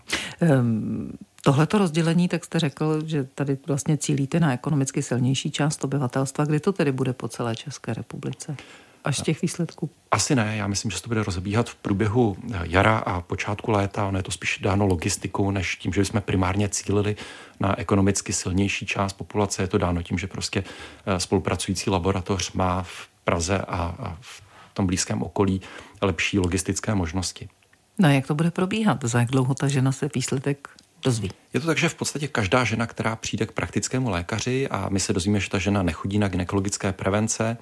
Um... 0.61 1.13
Tohleto 1.45 1.79
rozdělení, 1.79 2.29
tak 2.29 2.45
jste 2.45 2.59
řekl, 2.59 3.07
že 3.07 3.25
tady 3.25 3.59
vlastně 3.67 3.97
cílíte 3.97 4.41
na 4.41 4.53
ekonomicky 4.53 5.03
silnější 5.03 5.51
část 5.51 5.85
obyvatelstva. 5.85 6.45
Kdy 6.45 6.61
to 6.61 6.73
tedy 6.73 6.93
bude 6.93 7.13
po 7.13 7.29
celé 7.29 7.57
České 7.57 7.95
republice? 7.95 8.57
až 9.05 9.19
z 9.19 9.23
těch 9.23 9.43
výsledků? 9.43 9.91
Asi 10.11 10.35
ne, 10.35 10.57
já 10.57 10.67
myslím, 10.67 10.91
že 10.91 10.97
se 10.97 11.03
to 11.03 11.09
bude 11.09 11.23
rozbíhat 11.23 11.71
v 11.71 11.75
průběhu 11.75 12.37
jara 12.63 12.99
a 12.99 13.21
počátku 13.21 13.71
léta. 13.71 14.07
Ono 14.07 14.19
je 14.19 14.23
to 14.23 14.31
spíš 14.31 14.59
dáno 14.63 14.87
logistikou, 14.87 15.51
než 15.51 15.77
tím, 15.77 15.93
že 15.93 16.05
jsme 16.05 16.21
primárně 16.21 16.69
cílili 16.69 17.17
na 17.61 17.79
ekonomicky 17.79 18.33
silnější 18.33 18.87
část 18.87 19.13
populace. 19.13 19.63
Je 19.63 19.69
to 19.69 19.79
dáno 19.79 20.03
tím, 20.03 20.19
že 20.19 20.27
prostě 20.27 20.65
eh, 21.07 21.21
spolupracující 21.21 21.91
laboratoř 21.91 22.53
má 22.53 22.83
v 22.83 23.09
Praze 23.25 23.59
a 23.59 24.17
v 24.21 24.43
tom 24.75 24.87
blízkém 24.87 25.23
okolí 25.23 25.61
lepší 26.03 26.39
logistické 26.39 26.95
možnosti. 26.95 27.49
No 27.99 28.09
a 28.09 28.13
jak 28.13 28.27
to 28.27 28.35
bude 28.35 28.51
probíhat? 28.51 29.05
Za 29.05 29.19
jak 29.19 29.29
dlouho 29.29 29.55
ta 29.55 29.69
žena 29.69 29.93
se 29.93 30.11
výsledek 30.15 30.69
dozví? 31.05 31.31
Je 31.55 31.61
to 31.61 31.67
tak, 31.67 31.79
že 31.79 31.89
v 31.89 31.95
podstatě 31.95 32.29
každá 32.29 32.65
žena, 32.65 32.87
která 32.87 33.17
přijde 33.17 33.47
k 33.47 33.53
praktickému 33.53 34.11
lékaři 34.11 34.69
a 34.69 34.89
my 34.89 35.01
se 35.01 35.13
dozvíme, 35.13 35.41
že 35.41 35.51
ta 35.51 35.59
žena 35.59 35.83
nechodí 35.83 36.19
na 36.19 36.29
gynekologické 36.29 36.93
prevence, 36.93 37.57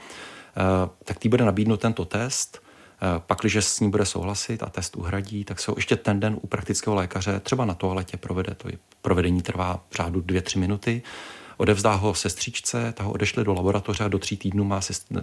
Eh, 0.57 0.89
tak 1.05 1.19
tý 1.19 1.29
bude 1.29 1.45
nabídnout 1.45 1.81
tento 1.81 2.05
test. 2.05 2.63
Eh, 3.03 3.23
pak, 3.27 3.39
když 3.41 3.57
s 3.57 3.81
ní 3.81 3.91
bude 3.91 4.07
souhlasit 4.07 4.63
a 4.63 4.67
test 4.67 4.97
uhradí, 4.97 5.45
tak 5.45 5.61
se 5.61 5.71
ho 5.71 5.75
ještě 5.79 5.97
ten 5.97 6.21
den 6.21 6.39
u 6.43 6.47
praktického 6.47 6.97
lékaře 6.97 7.41
třeba 7.41 7.65
na 7.65 7.75
toaletě 7.75 8.17
provede. 8.17 8.55
To 8.55 8.69
provedení 9.03 9.43
trvá 9.43 9.85
řádu 9.93 10.21
dvě, 10.21 10.43
tři 10.43 10.59
minuty. 10.59 11.03
Odevzdá 11.57 11.95
ho 11.95 12.15
sestřičce, 12.15 12.93
ta 12.93 13.05
ho 13.05 13.13
odešle 13.13 13.45
do 13.45 13.55
laboratoře 13.55 14.05
a 14.05 14.09
do 14.09 14.19
tří 14.19 14.37
týdnů 14.37 14.65
má, 14.65 14.81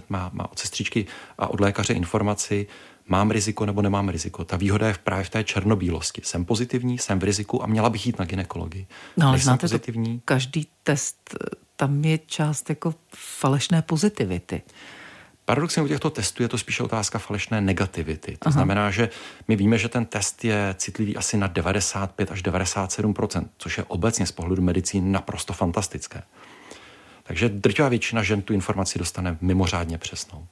má, 0.08 0.30
má 0.32 0.52
od 0.52 0.58
sestřičky 0.58 1.06
a 1.38 1.48
od 1.48 1.60
lékaře 1.60 1.92
informaci, 1.92 2.66
mám 3.08 3.30
riziko 3.30 3.66
nebo 3.66 3.82
nemám 3.82 4.08
riziko. 4.08 4.44
Ta 4.44 4.56
výhoda 4.56 4.86
je 4.86 4.92
v 4.92 4.98
právě 4.98 5.24
v 5.24 5.30
té 5.30 5.44
černobílosti. 5.44 6.22
Jsem 6.24 6.44
pozitivní, 6.44 6.98
jsem 6.98 7.18
v 7.18 7.24
riziku 7.24 7.62
a 7.62 7.66
měla 7.66 7.90
bych 7.90 8.06
jít 8.06 8.18
na 8.18 8.24
ginekologii. 8.24 8.86
No 9.16 9.28
ale 9.28 9.38
znáte 9.38 9.60
pozitivní. 9.60 10.18
To, 10.18 10.22
každý 10.24 10.66
test, 10.82 11.36
tam 11.76 12.04
je 12.04 12.18
část 12.18 12.68
jako 12.68 12.94
falešné 13.14 13.82
pozitivity. 13.82 14.62
Paradoxně 15.44 15.82
u 15.82 15.88
těchto 15.88 16.10
testů 16.10 16.42
je 16.42 16.48
to 16.48 16.58
spíše 16.58 16.82
otázka 16.82 17.18
falešné 17.18 17.60
negativity. 17.60 18.32
To 18.32 18.48
Aha. 18.48 18.52
znamená, 18.52 18.90
že 18.90 19.08
my 19.48 19.56
víme, 19.56 19.78
že 19.78 19.88
ten 19.88 20.06
test 20.06 20.44
je 20.44 20.74
citlivý 20.78 21.16
asi 21.16 21.36
na 21.36 21.46
95 21.46 22.32
až 22.32 22.42
97 22.42 23.14
což 23.58 23.78
je 23.78 23.84
obecně 23.84 24.26
z 24.26 24.32
pohledu 24.32 24.62
medicíny 24.62 25.10
naprosto 25.10 25.52
fantastické. 25.52 26.22
Takže 27.22 27.48
drtivá 27.48 27.88
většina 27.88 28.22
žen 28.22 28.42
tu 28.42 28.52
informaci 28.52 28.98
dostane 28.98 29.38
mimořádně 29.40 29.98
přesnou. 29.98 30.46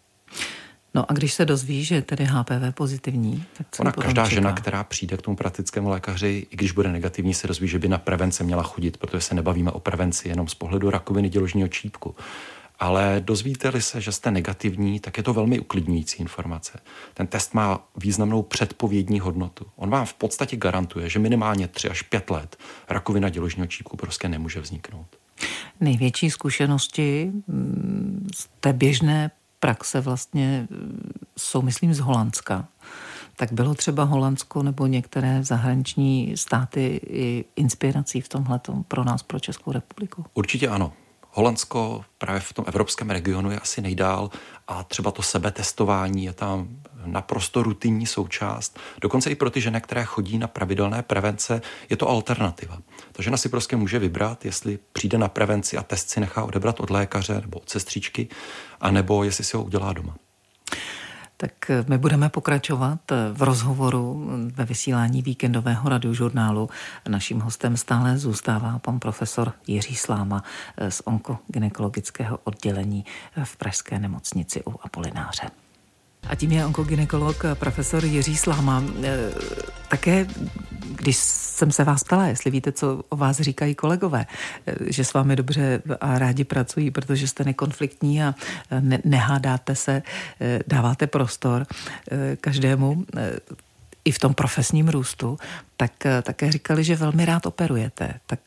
No 0.95 1.11
a 1.11 1.15
když 1.15 1.35
se 1.35 1.45
dozví, 1.45 1.85
že 1.85 1.95
je 1.95 2.03
tedy 2.03 2.25
HPV 2.25 2.75
pozitivní, 2.75 3.45
tak 3.59 3.67
co 3.71 3.83
Ona 3.83 3.93
každá 3.93 4.25
čeká? 4.25 4.35
žena, 4.35 4.53
která 4.53 4.85
přijde 4.85 5.17
k 5.17 5.23
tomu 5.23 5.37
praktickému 5.37 5.89
lékaři, 5.89 6.47
i 6.51 6.57
když 6.57 6.73
bude 6.73 6.93
negativní, 6.93 7.35
se 7.35 7.47
dozví, 7.49 7.69
že 7.69 7.79
by 7.79 7.89
na 7.89 7.99
prevence 7.99 8.45
měla 8.45 8.63
chodit, 8.63 8.97
protože 8.97 9.21
se 9.21 9.35
nebavíme 9.35 9.71
o 9.71 9.81
prevenci 9.81 10.29
jenom 10.29 10.49
z 10.49 10.55
pohledu 10.55 10.91
rakoviny 10.91 11.29
děložního 11.29 11.69
čípku, 11.69 12.17
ale 12.81 13.23
dozvíte-li 13.25 13.83
se, 13.83 14.01
že 14.01 14.13
jste 14.13 14.31
negativní, 14.31 15.01
tak 15.01 15.17
je 15.17 15.23
to 15.23 15.35
velmi 15.35 15.61
uklidňující 15.61 16.21
informace. 16.21 16.79
Ten 17.15 17.27
test 17.27 17.55
má 17.55 17.89
významnou 17.97 18.43
předpovědní 18.43 19.21
hodnotu. 19.21 19.67
On 19.77 19.91
vám 19.91 20.07
v 20.07 20.15
podstatě 20.15 20.57
garantuje, 20.57 21.09
že 21.09 21.19
minimálně 21.19 21.69
3 21.69 21.89
až 21.89 22.03
5 22.03 22.31
let 22.31 22.57
rakovina 22.89 23.29
děložního 23.29 23.67
čípku 23.67 23.97
prostě 23.97 24.29
nemůže 24.29 24.61
vzniknout. 24.61 25.07
Největší 25.81 26.31
zkušenosti 26.31 27.33
mm, 27.47 28.29
z 28.35 28.49
té 28.61 28.73
běžné 28.73 29.31
praxe 29.61 30.01
vlastně 30.01 30.67
mm, 30.71 31.13
jsou, 31.37 31.63
myslím, 31.63 31.95
z 31.95 31.99
Holandska. 31.99 32.69
Tak 33.37 33.53
bylo 33.53 33.75
třeba 33.75 34.05
Holandsko 34.05 34.63
nebo 34.63 34.87
některé 34.87 35.45
zahraniční 35.45 36.37
státy 36.37 37.01
i 37.07 37.45
inspirací 37.57 38.21
v 38.21 38.29
tomhle 38.29 38.61
pro 38.89 39.05
nás, 39.05 39.23
pro 39.23 39.41
Českou 39.41 39.73
republiku? 39.73 40.25
Určitě 40.35 40.69
ano. 40.69 40.93
Holandsko 41.39 42.05
právě 42.19 42.41
v 42.41 42.53
tom 42.53 42.65
evropském 42.69 43.11
regionu 43.11 43.51
je 43.51 43.59
asi 43.59 43.81
nejdál 43.81 44.31
a 44.69 44.85
třeba 44.85 45.11
to 45.11 45.23
sebetestování 45.23 46.25
je 46.25 46.33
tam 46.33 46.69
naprosto 47.05 47.63
rutinní 47.63 48.07
součást. 48.07 48.79
Dokonce 49.01 49.31
i 49.31 49.35
pro 49.35 49.51
ty 49.51 49.61
ženy, 49.61 49.81
které 49.81 50.05
chodí 50.05 50.39
na 50.39 50.47
pravidelné 50.47 51.03
prevence, 51.03 51.63
je 51.91 51.97
to 51.97 52.09
alternativa. 52.09 52.79
Ta 53.13 53.23
žena 53.23 53.37
si 53.37 53.49
prostě 53.49 53.77
může 53.77 53.99
vybrat, 53.99 54.45
jestli 54.45 54.79
přijde 54.93 55.19
na 55.19 55.29
prevenci 55.29 55.77
a 55.77 55.83
test 55.83 56.11
si 56.11 56.21
nechá 56.21 56.45
odebrat 56.45 56.81
od 56.81 56.91
lékaře 56.91 57.41
nebo 57.41 57.59
od 57.59 57.71
sestřičky, 57.71 58.29
anebo 58.81 59.25
jestli 59.25 59.45
si 59.45 59.57
ho 59.57 59.63
udělá 59.63 59.93
doma. 59.93 60.15
Tak 61.41 61.71
eh, 61.71 61.85
my 61.89 61.99
budeme 61.99 62.29
pokračovat 62.29 63.13
eh, 63.13 63.17
v 63.33 63.43
rozhovoru 63.43 64.31
eh, 64.31 64.53
ve 64.55 64.65
vysílání 64.65 65.23
víkendového 65.23 65.89
radiožurnálu. 65.89 66.71
Naším 67.09 67.41
hostem 67.41 67.77
stále 67.77 68.19
zůstává 68.19 68.79
pan 68.79 68.99
profesor 68.99 69.53
Jiří 69.67 69.97
Sláma 69.97 70.43
z 70.89 71.03
onkogynekologického 71.05 72.39
oddělení 72.45 73.05
v 73.45 73.57
Pražské 73.57 73.99
nemocnici 73.99 74.63
u 74.67 74.75
Apolináře. 74.83 75.51
A 76.29 76.35
tím 76.35 76.53
je 76.53 76.67
onkogynekolog 76.67 77.45
profesor 77.55 78.05
Jiří 78.05 78.37
Sláma. 78.37 78.85
Také, 79.89 80.27
když 80.97 81.17
jsem 81.17 81.73
se 81.73 81.85
vás 81.85 82.05
ptala, 82.05 82.27
jestli 82.27 82.51
víte, 82.51 82.73
co 82.73 83.03
o 83.09 83.17
vás 83.17 83.41
říkají 83.41 83.75
kolegové, 83.75 84.27
že 84.87 85.05
s 85.05 85.15
vámi 85.15 85.37
dobře 85.37 85.83
a 86.01 86.19
rádi 86.19 86.45
pracují, 86.45 86.91
protože 86.91 87.29
jste 87.29 87.45
nekonfliktní 87.45 88.23
a 88.23 88.35
ne- 88.81 88.99
nehádáte 89.05 89.75
se, 89.75 90.03
dáváte 90.67 91.07
prostor 91.07 91.67
každému 92.41 93.05
i 94.05 94.13
v 94.13 94.19
tom 94.19 94.35
profesním 94.35 94.89
růstu, 94.89 95.39
tak 95.77 95.93
také 96.23 96.53
říkali, 96.53 96.85
že 96.85 96.97
velmi 96.97 97.25
rád 97.25 97.47
operujete. 97.47 98.15
Tak 98.27 98.41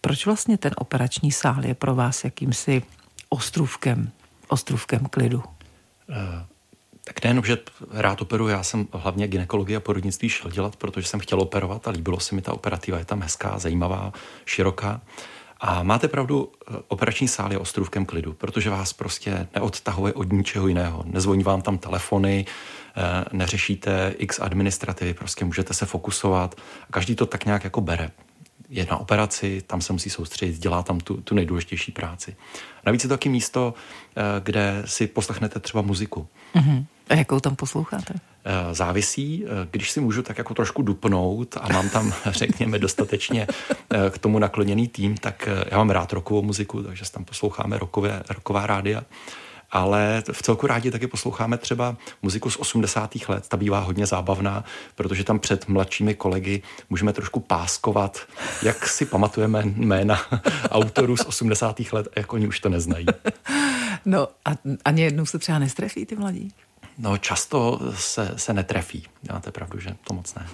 proč 0.00 0.26
vlastně 0.26 0.58
ten 0.58 0.72
operační 0.76 1.32
sál 1.32 1.64
je 1.64 1.74
pro 1.74 1.94
vás 1.94 2.24
jakýmsi 2.24 2.82
ostrůvkem, 3.28 4.10
ostrůvkem 4.48 5.06
klidu? 5.10 5.42
Tak 7.04 7.24
nejenom, 7.24 7.44
že 7.44 7.58
rád 7.90 8.22
operuji, 8.22 8.52
já 8.52 8.62
jsem 8.62 8.88
hlavně 8.92 9.28
ginekologie 9.28 9.76
a 9.76 9.80
porodnictví 9.80 10.28
šel 10.28 10.50
dělat, 10.50 10.76
protože 10.76 11.06
jsem 11.06 11.20
chtěl 11.20 11.40
operovat 11.40 11.88
a 11.88 11.90
líbilo 11.90 12.20
se 12.20 12.34
mi 12.34 12.42
ta 12.42 12.52
operativa, 12.52 12.98
je 12.98 13.04
tam 13.04 13.22
hezká, 13.22 13.58
zajímavá, 13.58 14.12
široká. 14.44 15.00
A 15.60 15.82
máte 15.82 16.08
pravdu, 16.08 16.52
operační 16.88 17.28
sál 17.28 17.52
je 17.52 17.58
ostrůvkem 17.58 18.06
klidu, 18.06 18.32
protože 18.32 18.70
vás 18.70 18.92
prostě 18.92 19.48
neodtahuje 19.54 20.12
od 20.12 20.32
ničeho 20.32 20.68
jiného. 20.68 21.04
Nezvoní 21.06 21.42
vám 21.42 21.62
tam 21.62 21.78
telefony, 21.78 22.46
eh, 22.96 23.24
neřešíte 23.32 24.14
x 24.18 24.40
administrativy, 24.40 25.14
prostě 25.14 25.44
můžete 25.44 25.74
se 25.74 25.86
fokusovat. 25.86 26.54
Každý 26.90 27.14
to 27.14 27.26
tak 27.26 27.44
nějak 27.44 27.64
jako 27.64 27.80
bere 27.80 28.10
je 28.70 28.86
na 28.90 28.96
operaci, 28.96 29.62
tam 29.66 29.80
se 29.80 29.92
musí 29.92 30.10
soustředit, 30.10 30.58
dělá 30.58 30.82
tam 30.82 31.00
tu, 31.00 31.20
tu 31.20 31.34
nejdůležitější 31.34 31.92
práci. 31.92 32.36
Navíc 32.86 33.04
je 33.04 33.08
to 33.08 33.14
taky 33.14 33.28
místo, 33.28 33.74
eh, 34.16 34.22
kde 34.40 34.82
si 34.86 35.06
poslechnete 35.06 35.60
třeba 35.60 35.82
muziku. 35.82 36.28
Mm-hmm. 36.54 36.84
A 37.08 37.14
jakou 37.14 37.40
tam 37.40 37.56
posloucháte? 37.56 38.14
Eh, 38.44 38.74
závisí, 38.74 39.44
eh, 39.44 39.68
když 39.70 39.90
si 39.90 40.00
můžu 40.00 40.22
tak 40.22 40.38
jako 40.38 40.54
trošku 40.54 40.82
dupnout 40.82 41.56
a 41.60 41.72
mám 41.72 41.88
tam, 41.88 42.12
řekněme, 42.26 42.78
dostatečně 42.78 43.46
k 44.10 44.18
tomu 44.18 44.38
nakloněný 44.38 44.88
tým, 44.88 45.16
tak 45.16 45.48
já 45.70 45.78
mám 45.78 45.90
rád 45.90 46.12
rokovou 46.12 46.42
muziku, 46.42 46.82
takže 46.82 47.10
tam 47.10 47.24
posloucháme 47.24 47.78
rokové, 47.78 48.22
roková 48.28 48.66
rádia 48.66 49.02
ale 49.70 50.22
v 50.32 50.42
celku 50.42 50.66
rádi 50.66 50.90
taky 50.90 51.06
posloucháme 51.06 51.58
třeba 51.58 51.96
muziku 52.22 52.50
z 52.50 52.56
80. 52.56 53.14
let, 53.28 53.48
ta 53.48 53.56
bývá 53.56 53.80
hodně 53.80 54.06
zábavná, 54.06 54.64
protože 54.94 55.24
tam 55.24 55.38
před 55.38 55.68
mladšími 55.68 56.14
kolegy 56.14 56.62
můžeme 56.90 57.12
trošku 57.12 57.40
páskovat, 57.40 58.20
jak 58.62 58.88
si 58.88 59.06
pamatujeme 59.06 59.62
jména 59.64 60.20
autorů 60.70 61.16
z 61.16 61.24
80. 61.24 61.80
let, 61.92 62.08
jak 62.16 62.32
oni 62.32 62.48
už 62.48 62.60
to 62.60 62.68
neznají. 62.68 63.06
No 64.04 64.28
a 64.44 64.50
ani 64.84 65.02
jednou 65.02 65.26
se 65.26 65.38
třeba 65.38 65.58
nestrefí 65.58 66.06
ty 66.06 66.16
mladí? 66.16 66.52
No 66.98 67.18
často 67.18 67.80
se, 67.94 68.32
se 68.36 68.52
netrefí, 68.52 69.06
máte 69.32 69.50
pravdu, 69.50 69.80
že 69.80 69.96
to 70.06 70.14
moc 70.14 70.34
ne. 70.34 70.46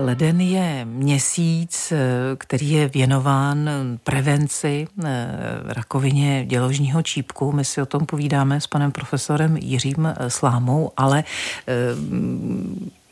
Leden 0.00 0.40
je 0.40 0.84
měsíc, 0.84 1.92
eh, 1.92 1.98
který 2.38 2.70
je 2.70 2.88
věnován 2.88 3.70
prevenci 4.04 4.88
eh, 5.04 5.28
rakovině 5.64 6.44
děložního 6.46 7.02
čípku. 7.02 7.52
My 7.52 7.64
si 7.64 7.82
o 7.82 7.86
tom 7.86 8.06
povídáme 8.06 8.60
s 8.60 8.66
panem 8.66 8.92
profesorem 8.92 9.56
Jiřím 9.56 10.06
eh, 10.06 10.30
Slámou, 10.30 10.92
ale 10.96 11.24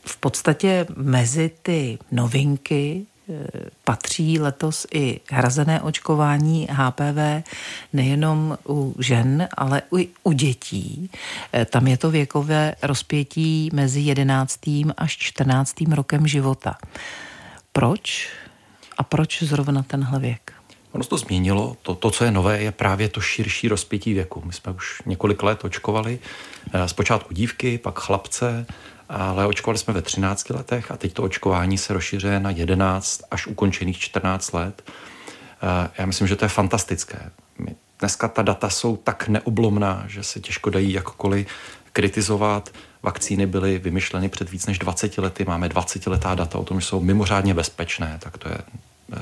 v 0.07 0.17
podstatě 0.17 0.87
mezi 0.97 1.51
ty 1.63 1.99
novinky 2.13 3.07
patří 3.85 4.41
letos 4.41 4.87
i 4.93 5.21
hrazené 5.31 5.83
očkování 5.83 6.69
HPV 6.71 7.49
nejenom 7.93 8.59
u 8.69 8.95
žen, 8.99 9.49
ale 9.57 9.83
i 9.99 10.09
u 10.23 10.33
dětí. 10.33 11.11
Eh, 11.53 11.65
tam 11.65 11.87
je 11.87 11.97
to 11.97 12.11
věkové 12.11 12.75
rozpětí 12.83 13.71
mezi 13.73 14.01
11. 14.01 14.61
až 14.97 15.17
14. 15.17 15.95
rokem 15.95 16.27
života. 16.27 16.79
Proč? 17.73 18.29
A 18.99 19.03
proč 19.03 19.43
zrovna 19.43 19.83
tenhle 19.83 20.19
věk? 20.19 20.53
Ono 20.93 21.05
to 21.05 21.19
změnilo. 21.19 21.77
To, 21.83 21.95
to, 21.95 22.11
co 22.11 22.25
je 22.25 22.31
nové, 22.31 22.63
je 22.63 22.73
právě 22.73 23.09
to 23.09 23.21
širší 23.21 23.69
rozpětí 23.69 24.15
věku. 24.15 24.43
My 24.45 24.53
jsme 24.53 24.73
už 24.73 25.03
několik 25.07 25.43
let 25.43 25.65
očkovali. 25.65 26.19
Eh, 26.73 26.89
zpočátku 26.89 27.35
dívky, 27.35 27.79
pak 27.79 27.99
chlapce, 27.99 28.67
ale 29.09 29.47
očkovali 29.47 29.79
jsme 29.79 29.95
ve 29.95 30.03
13 30.03 30.51
letech 30.51 30.91
a 30.91 30.97
teď 30.97 31.13
to 31.13 31.23
očkování 31.23 31.79
se 31.79 31.93
rozšiřuje 31.93 32.41
na 32.41 32.51
11 32.51 33.23
až 33.31 33.47
ukončených 33.47 33.99
14 33.99 34.53
let. 34.53 34.83
Eh, 34.87 35.91
já 35.99 36.07
myslím, 36.07 36.29
že 36.29 36.37
to 36.37 36.45
je 36.45 36.49
fantastické. 36.49 37.31
Dneska 37.99 38.29
ta 38.29 38.43
data 38.43 38.71
jsou 38.71 38.97
tak 38.97 39.29
neoblomná, 39.29 40.05
že 40.07 40.23
se 40.23 40.41
těžko 40.41 40.71
dají 40.71 40.93
jakkoliv 40.93 41.47
kritizovat. 41.93 42.71
Vakcíny 43.03 43.47
byly 43.47 43.79
vymyšleny 43.79 44.29
před 44.29 44.51
víc 44.51 44.67
než 44.67 44.79
20 44.79 45.19
lety, 45.19 45.45
máme 45.45 45.69
20 45.69 46.07
letá 46.07 46.35
data 46.35 46.59
o 46.59 46.65
tom, 46.65 46.81
že 46.81 46.87
jsou 46.87 47.01
mimořádně 47.01 47.55
bezpečné, 47.55 48.19
tak 48.23 48.39
to 48.39 48.49
je 48.49 48.59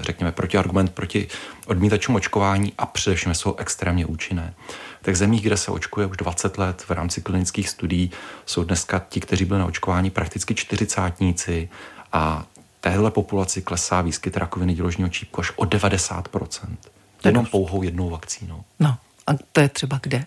řekněme, 0.01 0.33
protiargument 0.33 0.93
proti 0.93 1.29
odmítačům 1.67 2.15
očkování 2.15 2.73
a 2.79 2.87
především 2.87 3.35
jsou 3.35 3.57
extrémně 3.57 4.07
účinné. 4.07 4.55
V 5.01 5.05
těch 5.05 5.17
zemích, 5.17 5.43
kde 5.43 5.57
se 5.57 5.71
očkuje 5.71 6.07
už 6.07 6.17
20 6.17 6.59
let 6.59 6.85
v 6.89 6.91
rámci 6.91 7.21
klinických 7.21 7.69
studií, 7.69 8.11
jsou 8.47 8.65
dneska 8.65 9.03
ti, 9.09 9.21
kteří 9.21 9.45
byli 9.45 9.61
na 9.61 9.67
očkování, 9.67 10.11
prakticky 10.11 10.55
čtyřicátníci 10.55 11.69
a 12.13 12.47
téhle 12.81 13.11
populaci 13.11 13.63
klesá 13.63 14.01
výskyt 14.01 14.37
rakoviny 14.37 14.75
děložního 14.75 15.09
čípku 15.09 15.41
až 15.41 15.53
o 15.57 15.65
90%. 15.65 16.77
Jenom 17.25 17.47
pouhou 17.47 17.83
jednou 17.83 18.11
vakcínou. 18.11 18.65
No, 18.81 18.97
a 19.27 19.33
to 19.53 19.61
je 19.61 19.69
třeba 19.69 20.01
kde? 20.03 20.27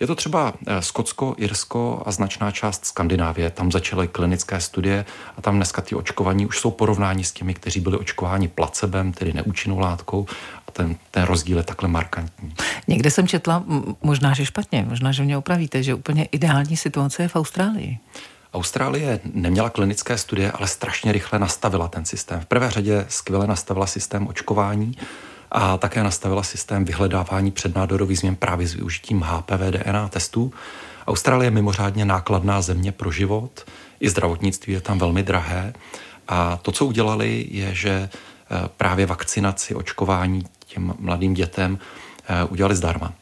Je 0.00 0.06
to 0.06 0.14
třeba 0.14 0.52
eh, 0.66 0.82
Skotsko, 0.82 1.34
Irsko 1.38 2.02
a 2.06 2.10
značná 2.12 2.50
část 2.50 2.86
Skandinávie. 2.86 3.50
Tam 3.50 3.72
začaly 3.72 4.08
klinické 4.08 4.60
studie 4.60 5.04
a 5.36 5.42
tam 5.42 5.56
dneska 5.56 5.82
ty 5.82 5.94
očkovaní 5.94 6.46
už 6.46 6.58
jsou 6.58 6.70
porovnáni 6.70 7.24
s 7.24 7.32
těmi, 7.32 7.54
kteří 7.54 7.80
byli 7.80 7.98
očkováni 7.98 8.48
placebem, 8.48 9.12
tedy 9.12 9.32
neúčinnou 9.32 9.78
látkou. 9.78 10.26
A 10.68 10.70
ten, 10.70 10.96
ten 11.10 11.22
rozdíl 11.22 11.56
je 11.56 11.62
takhle 11.62 11.88
markantní. 11.88 12.54
Někde 12.88 13.10
jsem 13.10 13.28
četla, 13.28 13.64
možná, 14.02 14.34
že 14.34 14.46
špatně, 14.46 14.86
možná, 14.88 15.12
že 15.12 15.22
mě 15.22 15.38
opravíte, 15.38 15.82
že 15.82 15.94
úplně 15.94 16.24
ideální 16.24 16.76
situace 16.76 17.22
je 17.22 17.28
v 17.28 17.36
Austrálii. 17.36 17.98
Austrálie 18.54 19.20
neměla 19.34 19.70
klinické 19.70 20.18
studie, 20.18 20.52
ale 20.52 20.68
strašně 20.68 21.12
rychle 21.12 21.38
nastavila 21.38 21.88
ten 21.88 22.04
systém. 22.04 22.40
V 22.40 22.46
prvé 22.46 22.70
řadě 22.70 23.06
skvěle 23.08 23.46
nastavila 23.46 23.86
systém 23.86 24.26
očkování 24.26 24.96
a 25.50 25.78
také 25.78 26.02
nastavila 26.02 26.42
systém 26.42 26.84
vyhledávání 26.84 27.50
přednádorových 27.50 28.18
změn 28.18 28.36
právě 28.36 28.68
s 28.68 28.74
využitím 28.74 29.22
HPV 29.22 29.60
DNA 29.70 30.08
testů. 30.08 30.52
Austrálie 31.06 31.46
je 31.46 31.50
mimořádně 31.50 32.04
nákladná 32.04 32.62
země 32.62 32.92
pro 32.92 33.12
život, 33.12 33.64
i 34.00 34.10
zdravotnictví 34.10 34.72
je 34.72 34.80
tam 34.80 34.98
velmi 34.98 35.22
drahé. 35.22 35.72
A 36.28 36.56
to, 36.62 36.72
co 36.72 36.86
udělali, 36.86 37.46
je, 37.50 37.74
že 37.74 37.90
eh, 37.90 38.68
právě 38.76 39.06
vakcinaci, 39.06 39.74
očkování 39.74 40.44
těm 40.66 40.94
mladým 40.98 41.34
dětem 41.34 41.78
eh, 42.28 42.44
udělali 42.44 42.76
zdarma. 42.76 43.12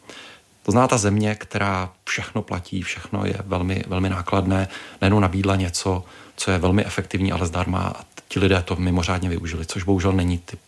To 0.63 0.73
zná 0.73 0.89
ta 0.89 0.99
země, 0.99 1.35
která 1.35 1.91
všechno 2.05 2.43
platí, 2.43 2.83
všechno 2.83 3.27
je 3.27 3.39
velmi, 3.47 3.85
velmi 3.87 4.09
nákladné, 4.09 4.69
najednou 5.01 5.21
nabídla 5.21 5.57
něco, 5.57 6.05
co 6.37 6.51
je 6.51 6.59
velmi 6.59 6.85
efektivní, 6.85 7.33
ale 7.33 7.47
zdarma 7.47 7.79
a 7.79 8.05
ti 8.29 8.41
lidé 8.41 8.63
to 8.63 8.77
mimořádně 8.77 9.29
využili, 9.29 9.67
což 9.67 9.83
bohužel 9.83 10.13
není 10.13 10.39
typ 10.39 10.61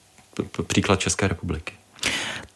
příklad 0.67 1.01
České 1.01 1.29
republiky. 1.29 1.75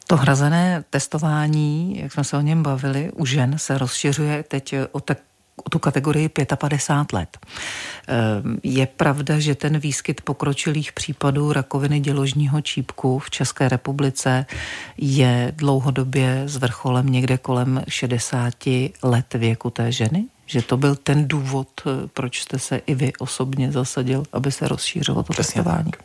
To 0.06 0.16
hrazené 0.16 0.84
testování, 0.90 1.98
jak 1.98 2.12
jsme 2.12 2.24
se 2.24 2.36
o 2.36 2.40
něm 2.40 2.62
bavili, 2.62 3.10
u 3.14 3.26
žen 3.26 3.58
se 3.58 3.78
rozšiřuje 3.78 4.42
teď 4.42 4.74
o 4.92 5.00
tak 5.00 5.18
o 5.64 5.70
tu 5.70 5.78
kategorii 5.78 6.28
55 6.28 7.18
let. 7.18 7.38
Ehm, 8.08 8.56
je 8.62 8.86
pravda, 8.86 9.38
že 9.38 9.54
ten 9.54 9.78
výskyt 9.78 10.20
pokročilých 10.20 10.92
případů 10.92 11.52
rakoviny 11.52 12.00
děložního 12.00 12.60
čípku 12.60 13.18
v 13.18 13.30
České 13.30 13.68
republice 13.68 14.46
je 14.96 15.52
dlouhodobě 15.56 16.42
s 16.46 16.56
vrcholem 16.56 17.06
někde 17.06 17.38
kolem 17.38 17.82
60 17.88 18.54
let 19.02 19.34
věku 19.34 19.70
té 19.70 19.92
ženy? 19.92 20.24
Že 20.46 20.62
to 20.62 20.76
byl 20.76 20.96
ten 20.96 21.28
důvod, 21.28 21.68
proč 22.14 22.40
jste 22.40 22.58
se 22.58 22.76
i 22.76 22.94
vy 22.94 23.12
osobně 23.18 23.72
zasadil, 23.72 24.22
aby 24.32 24.52
se 24.52 24.68
rozšířilo 24.68 25.22
to 25.22 25.32
Přesně 25.32 25.62
testování? 25.62 25.90
Tak. 25.90 26.02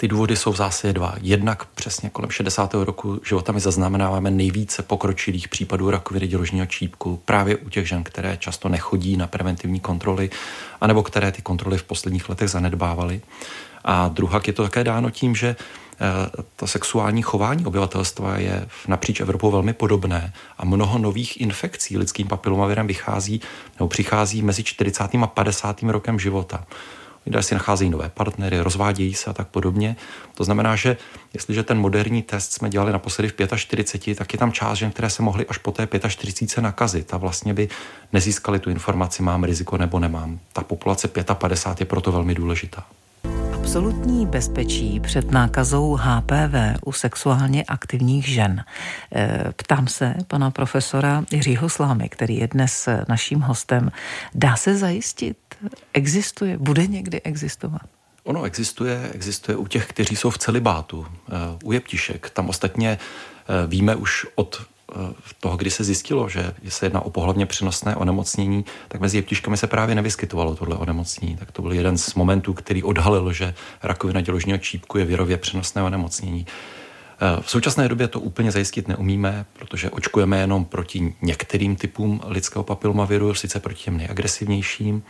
Ty 0.00 0.08
důvody 0.08 0.36
jsou 0.36 0.52
v 0.52 0.56
zásadě 0.56 0.92
dva. 0.92 1.14
Jednak 1.20 1.64
přesně 1.64 2.10
kolem 2.10 2.30
60. 2.30 2.74
roku 2.74 3.20
života 3.26 3.52
my 3.52 3.60
zaznamenáváme 3.60 4.30
nejvíce 4.30 4.82
pokročilých 4.82 5.48
případů 5.48 5.90
rakoviny 5.90 6.26
děložního 6.26 6.66
čípku 6.66 7.22
právě 7.24 7.56
u 7.56 7.68
těch 7.68 7.88
žen, 7.88 8.04
které 8.04 8.36
často 8.36 8.68
nechodí 8.68 9.16
na 9.16 9.26
preventivní 9.26 9.80
kontroly, 9.80 10.30
anebo 10.80 11.02
které 11.02 11.32
ty 11.32 11.42
kontroly 11.42 11.78
v 11.78 11.82
posledních 11.82 12.28
letech 12.28 12.48
zanedbávaly. 12.48 13.20
A 13.84 14.08
druhak 14.08 14.46
je 14.46 14.52
to 14.52 14.62
také 14.62 14.84
dáno 14.84 15.10
tím, 15.10 15.34
že 15.34 15.48
eh, 15.48 16.06
to 16.56 16.66
sexuální 16.66 17.22
chování 17.22 17.66
obyvatelstva 17.66 18.38
je 18.38 18.68
napříč 18.88 19.20
Evropou 19.20 19.50
velmi 19.50 19.72
podobné 19.72 20.32
a 20.58 20.64
mnoho 20.64 20.98
nových 20.98 21.40
infekcí 21.40 21.98
lidským 21.98 22.28
papilomavirem 22.28 22.86
vychází 22.86 23.40
nebo 23.78 23.88
přichází 23.88 24.42
mezi 24.42 24.64
40. 24.64 25.02
a 25.22 25.26
50. 25.26 25.82
rokem 25.82 26.18
života 26.18 26.66
lidé 27.26 27.42
si 27.42 27.54
nacházejí 27.54 27.90
nové 27.90 28.08
partnery, 28.08 28.60
rozvádějí 28.60 29.14
se 29.14 29.30
a 29.30 29.32
tak 29.32 29.48
podobně. 29.48 29.96
To 30.34 30.44
znamená, 30.44 30.76
že 30.76 30.96
jestliže 31.34 31.62
ten 31.62 31.78
moderní 31.78 32.22
test 32.22 32.52
jsme 32.52 32.70
dělali 32.70 32.92
naposledy 32.92 33.28
v 33.28 33.56
45, 33.56 34.18
tak 34.18 34.32
je 34.32 34.38
tam 34.38 34.52
část 34.52 34.78
žen, 34.78 34.90
které 34.90 35.10
se 35.10 35.22
mohly 35.22 35.46
až 35.46 35.58
po 35.58 35.72
té 35.72 35.88
45 36.08 36.62
nakazit 36.62 37.14
a 37.14 37.16
vlastně 37.16 37.54
by 37.54 37.68
nezískali 38.12 38.58
tu 38.58 38.70
informaci, 38.70 39.22
mám 39.22 39.44
riziko 39.44 39.76
nebo 39.76 39.98
nemám. 39.98 40.38
Ta 40.52 40.62
populace 40.62 41.08
55 41.08 41.80
je 41.80 41.86
proto 41.86 42.12
velmi 42.12 42.34
důležitá. 42.34 42.86
Absolutní 43.60 44.26
bezpečí 44.26 45.00
před 45.00 45.30
nákazou 45.30 45.98
HPV 46.00 46.54
u 46.84 46.92
sexuálně 46.92 47.64
aktivních 47.64 48.28
žen. 48.28 48.64
E, 49.14 49.44
ptám 49.56 49.88
se 49.88 50.14
pana 50.26 50.50
profesora 50.50 51.24
Jiřího 51.30 51.68
Slámy, 51.68 52.08
který 52.08 52.36
je 52.36 52.48
dnes 52.48 52.88
naším 53.08 53.40
hostem. 53.40 53.92
Dá 54.34 54.56
se 54.56 54.76
zajistit? 54.76 55.36
Existuje? 55.92 56.58
Bude 56.58 56.86
někdy 56.86 57.22
existovat? 57.22 57.82
Ono 58.24 58.42
existuje, 58.42 59.10
existuje 59.12 59.56
u 59.56 59.66
těch, 59.66 59.86
kteří 59.86 60.16
jsou 60.16 60.30
v 60.30 60.38
celibátu, 60.38 61.06
e, 61.06 61.32
u 61.64 61.72
jeptišek. 61.72 62.30
Tam 62.30 62.48
ostatně 62.48 62.90
e, 62.90 62.98
víme 63.66 63.96
už 63.96 64.26
od 64.34 64.62
toho, 65.40 65.56
kdy 65.56 65.70
se 65.70 65.84
zjistilo, 65.84 66.28
že 66.28 66.54
se 66.68 66.86
jedná 66.86 67.00
o 67.00 67.10
pohlavně 67.10 67.46
přenosné 67.46 67.96
onemocnění, 67.96 68.64
tak 68.88 69.00
mezi 69.00 69.18
jeptiškami 69.18 69.56
se 69.56 69.66
právě 69.66 69.94
nevyskytovalo 69.94 70.54
tohle 70.54 70.76
onemocnění. 70.76 71.36
Tak 71.36 71.52
to 71.52 71.62
byl 71.62 71.72
jeden 71.72 71.98
z 71.98 72.14
momentů, 72.14 72.54
který 72.54 72.82
odhalil, 72.82 73.32
že 73.32 73.54
rakovina 73.82 74.20
děložního 74.20 74.58
čípku 74.58 74.98
je 74.98 75.04
virově 75.04 75.36
přenosné 75.36 75.82
onemocnění. 75.82 76.46
V 77.40 77.50
současné 77.50 77.88
době 77.88 78.08
to 78.08 78.20
úplně 78.20 78.52
zajistit 78.52 78.88
neumíme, 78.88 79.46
protože 79.52 79.90
očkujeme 79.90 80.38
jenom 80.38 80.64
proti 80.64 81.14
některým 81.22 81.76
typům 81.76 82.20
lidského 82.26 82.62
papilomaviru, 82.62 83.34
sice 83.34 83.60
proti 83.60 83.84
těm 83.84 83.96
nejagresivnějším. 83.96 85.02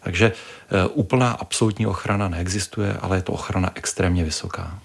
Takže 0.00 0.26
e, 0.26 0.86
úplná 0.86 1.30
absolutní 1.30 1.86
ochrana 1.86 2.28
neexistuje, 2.28 2.92
ale 3.00 3.16
je 3.16 3.22
to 3.22 3.32
ochrana 3.32 3.70
extrémně 3.74 4.24
vysoká. 4.24 4.78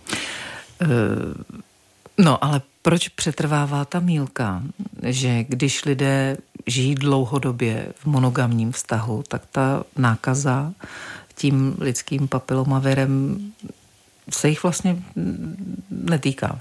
No, 2.18 2.44
ale 2.44 2.62
proč 2.82 3.08
přetrvává 3.08 3.86
ta 3.86 4.00
mílka, 4.00 4.64
že 5.04 5.44
když 5.44 5.86
lidé 5.86 6.38
žijí 6.66 6.96
dlouhodobě 6.96 7.94
v 7.96 8.06
monogamním 8.06 8.72
vztahu, 8.72 9.24
tak 9.28 9.42
ta 9.52 9.84
nákaza 9.98 10.74
tím 11.36 11.76
lidským 11.80 12.28
papilomavirem 12.28 13.38
se 14.30 14.50
jich 14.50 14.64
vlastně 14.64 15.04
netýká. 15.92 16.60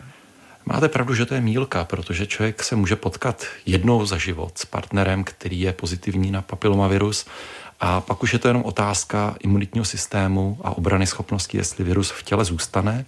Máte 0.66 0.88
pravdu, 0.88 1.14
že 1.14 1.26
to 1.26 1.34
je 1.34 1.40
mílka, 1.40 1.84
protože 1.84 2.26
člověk 2.26 2.62
se 2.62 2.76
může 2.76 2.96
potkat 2.96 3.44
jednou 3.66 4.06
za 4.06 4.18
život 4.18 4.58
s 4.58 4.64
partnerem, 4.64 5.24
který 5.24 5.60
je 5.60 5.72
pozitivní 5.72 6.30
na 6.30 6.42
papilomavirus 6.42 7.26
a 7.80 8.00
pak 8.00 8.22
už 8.22 8.32
je 8.32 8.38
to 8.38 8.48
jenom 8.48 8.62
otázka 8.62 9.36
imunitního 9.40 9.84
systému 9.84 10.58
a 10.64 10.70
obrany 10.70 11.06
schopnosti, 11.06 11.56
jestli 11.56 11.84
virus 11.84 12.10
v 12.10 12.22
těle 12.22 12.44
zůstane 12.44 13.04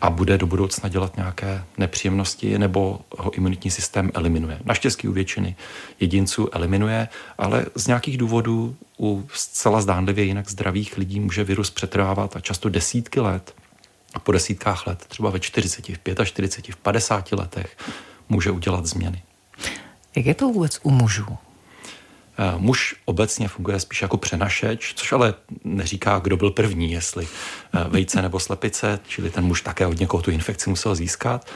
a 0.00 0.10
bude 0.10 0.38
do 0.38 0.46
budoucna 0.46 0.88
dělat 0.88 1.16
nějaké 1.16 1.64
nepříjemnosti 1.78 2.58
nebo 2.58 3.00
ho 3.18 3.34
imunitní 3.34 3.70
systém 3.70 4.10
eliminuje. 4.14 4.58
Naštěstí 4.64 5.08
u 5.08 5.12
většiny 5.12 5.56
jedinců 6.00 6.48
eliminuje, 6.52 7.08
ale 7.38 7.66
z 7.74 7.86
nějakých 7.86 8.18
důvodů 8.18 8.76
u 9.00 9.28
zcela 9.34 9.80
zdánlivě 9.80 10.24
jinak 10.24 10.50
zdravých 10.50 10.98
lidí 10.98 11.20
může 11.20 11.44
virus 11.44 11.70
přetrvávat 11.70 12.36
a 12.36 12.40
často 12.40 12.68
desítky 12.68 13.20
let 13.20 13.54
a 14.14 14.18
po 14.18 14.32
desítkách 14.32 14.86
let, 14.86 15.04
třeba 15.08 15.30
ve 15.30 15.40
40, 15.40 15.88
v 15.88 16.24
45, 16.24 16.74
v 16.74 16.78
50 16.78 17.32
letech, 17.32 17.76
může 18.28 18.50
udělat 18.50 18.86
změny. 18.86 19.22
Jak 20.16 20.26
je 20.26 20.34
to 20.34 20.48
vůbec 20.48 20.80
u 20.82 20.90
mužů? 20.90 21.38
Eh, 22.40 22.54
muž 22.58 22.94
obecně 23.04 23.48
funguje 23.48 23.80
spíš 23.80 24.02
jako 24.02 24.16
přenašeč, 24.16 24.92
což 24.94 25.12
ale 25.12 25.34
neříká, 25.64 26.18
kdo 26.18 26.36
byl 26.36 26.50
první, 26.50 26.92
jestli 26.92 27.28
eh, 27.74 27.84
vejce 27.88 28.22
nebo 28.22 28.40
slepice, 28.40 29.00
čili 29.08 29.30
ten 29.30 29.44
muž 29.44 29.62
také 29.62 29.86
od 29.86 30.00
někoho 30.00 30.22
tu 30.22 30.30
infekci 30.30 30.70
musel 30.70 30.94
získat 30.94 31.46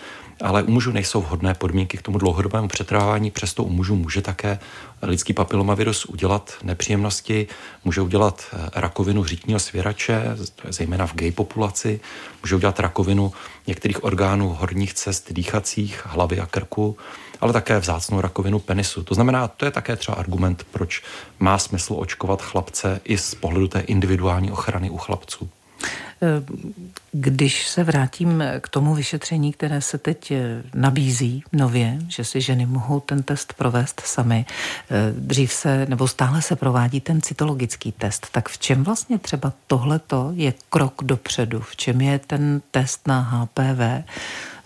ale 0.42 0.62
u 0.62 0.70
mužů 0.70 0.92
nejsou 0.92 1.20
vhodné 1.20 1.55
podmínky 1.55 1.98
k 1.98 2.02
tomu 2.02 2.18
dlouhodobému 2.18 2.68
přetrvávání, 2.68 3.31
přesto 3.31 3.64
u 3.64 3.70
mužů 3.70 3.96
může 3.96 4.22
také 4.22 4.59
lidský 5.02 5.33
papilomavirus 5.33 6.05
udělat 6.05 6.55
nepříjemnosti, 6.62 7.46
může 7.85 8.00
udělat 8.00 8.44
eh, 8.52 8.70
rakovinu 8.74 9.24
řítního 9.24 9.61
svěrače, 9.61 10.22
zejména 10.68 11.07
v 11.07 11.14
gay 11.14 11.33
populaci, 11.33 12.00
může 12.42 12.57
udělat 12.57 12.81
rakovinu 12.81 13.33
některých 13.66 14.05
orgánů 14.05 14.48
horních 14.48 14.94
cest 14.94 15.33
dýchacích, 15.33 16.02
hlavy 16.07 16.40
a 16.40 16.46
krku, 16.46 16.96
ale 17.40 17.52
také 17.52 17.78
vzácnou 17.78 18.20
rakovinu 18.20 18.59
penisu. 18.59 19.02
To 19.02 19.14
znamená, 19.14 19.48
to 19.48 19.64
je 19.64 19.70
také 19.70 19.96
třeba 19.96 20.16
argument, 20.16 20.66
proč 20.70 21.02
má 21.38 21.59
smysl 21.59 21.94
očkovat 21.98 22.42
chlapce 22.42 23.00
i 23.05 23.18
z 23.18 23.35
pohledu 23.35 23.68
té 23.68 23.81
individuální 23.81 24.50
ochrany 24.50 24.90
u 24.90 24.96
chlapců. 24.96 25.48
Když 27.12 27.68
se 27.68 27.85
vrátím 27.85 28.44
k 28.61 28.68
tomu 28.68 28.94
vyšetření, 28.94 29.52
které 29.52 29.80
se 29.80 29.98
teď 29.98 30.30
eh, 30.30 30.62
nabízí 30.74 31.44
nově, 31.52 31.98
že 32.08 32.24
si 32.24 32.40
ženy 32.40 32.66
mohou 32.66 33.00
ten 33.00 33.22
test 33.22 33.52
provést 33.52 34.02
sami, 34.04 34.46
eh, 34.90 35.12
dřív 35.16 35.52
se 35.52 35.87
nebo 35.87 36.08
stále 36.08 36.42
se 36.42 36.56
provádí 36.56 37.00
ten 37.00 37.22
cytologický 37.22 37.92
test, 37.92 38.26
tak 38.32 38.48
v 38.48 38.58
čem 38.58 38.85
vlastně 38.85 39.18
třeba 39.18 39.52
tohleto 39.66 40.32
je 40.35 40.54
krok 40.70 41.02
dopředu? 41.04 41.61
V 41.61 41.76
čem 41.76 42.00
je 42.00 42.18
ten 42.18 42.62
test 42.70 43.06
na 43.08 43.20
HPV 43.20 44.04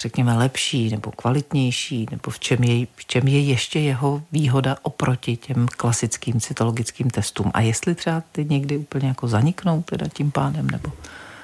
řekněme, 0.00 0.34
lepší 0.34 0.90
nebo 0.90 1.10
kvalitnější, 1.10 2.06
nebo 2.10 2.30
v 2.30 2.38
čem, 2.38 2.64
je, 2.64 2.86
v 2.96 3.04
čem 3.04 3.28
je 3.28 3.40
ještě 3.40 3.80
jeho 3.80 4.22
výhoda 4.32 4.76
oproti 4.82 5.36
těm 5.36 5.66
klasickým 5.76 6.40
cytologickým 6.40 7.10
testům. 7.10 7.50
A 7.54 7.60
jestli 7.60 7.94
třeba 7.94 8.22
ty 8.32 8.44
někdy 8.44 8.76
úplně 8.76 9.08
jako 9.08 9.28
zaniknou 9.28 9.82
teda 9.82 10.06
tím 10.08 10.30
pádem, 10.30 10.70
nebo... 10.70 10.92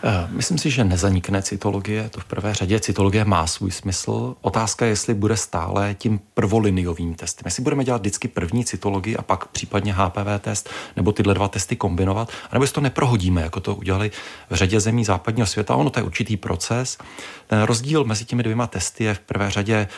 Eh, 0.04 0.28
myslím 0.30 0.58
si, 0.58 0.70
že 0.70 0.84
nezanikne 0.84 1.42
cytologie, 1.42 2.08
to 2.08 2.20
v 2.20 2.24
prvé 2.24 2.54
řadě. 2.54 2.80
Cytologie 2.80 3.24
má 3.24 3.46
svůj 3.46 3.70
smysl. 3.70 4.36
Otázka 4.40 4.84
je, 4.84 4.92
jestli 4.92 5.14
bude 5.14 5.36
stále 5.36 5.94
tím 5.98 6.20
prvoliniovým 6.34 7.14
testem. 7.14 7.42
Jestli 7.44 7.62
budeme 7.62 7.84
dělat 7.84 8.00
vždycky 8.00 8.28
první 8.28 8.64
cytologii 8.64 9.16
a 9.16 9.22
pak 9.22 9.46
případně 9.46 9.92
HPV 9.92 10.40
test, 10.40 10.70
nebo 10.96 11.12
tyhle 11.12 11.34
dva 11.34 11.48
testy 11.48 11.76
kombinovat, 11.76 12.28
anebo 12.50 12.64
jestli 12.64 12.74
to 12.74 12.80
neprohodíme, 12.80 13.42
jako 13.42 13.60
to 13.60 13.74
udělali 13.74 14.10
v 14.50 14.54
řadě 14.54 14.80
zemí 14.80 15.04
západního 15.04 15.46
světa. 15.46 15.76
Ono 15.76 15.90
to 15.90 16.00
je 16.00 16.04
určitý 16.04 16.36
proces. 16.36 16.98
Ten 17.46 17.62
rozdíl 17.62 18.04
mezi 18.04 18.24
těmi 18.24 18.42
dvěma 18.42 18.66
testy 18.66 19.04
je 19.04 19.14
v 19.14 19.20
prvé 19.20 19.50
řadě 19.50 19.88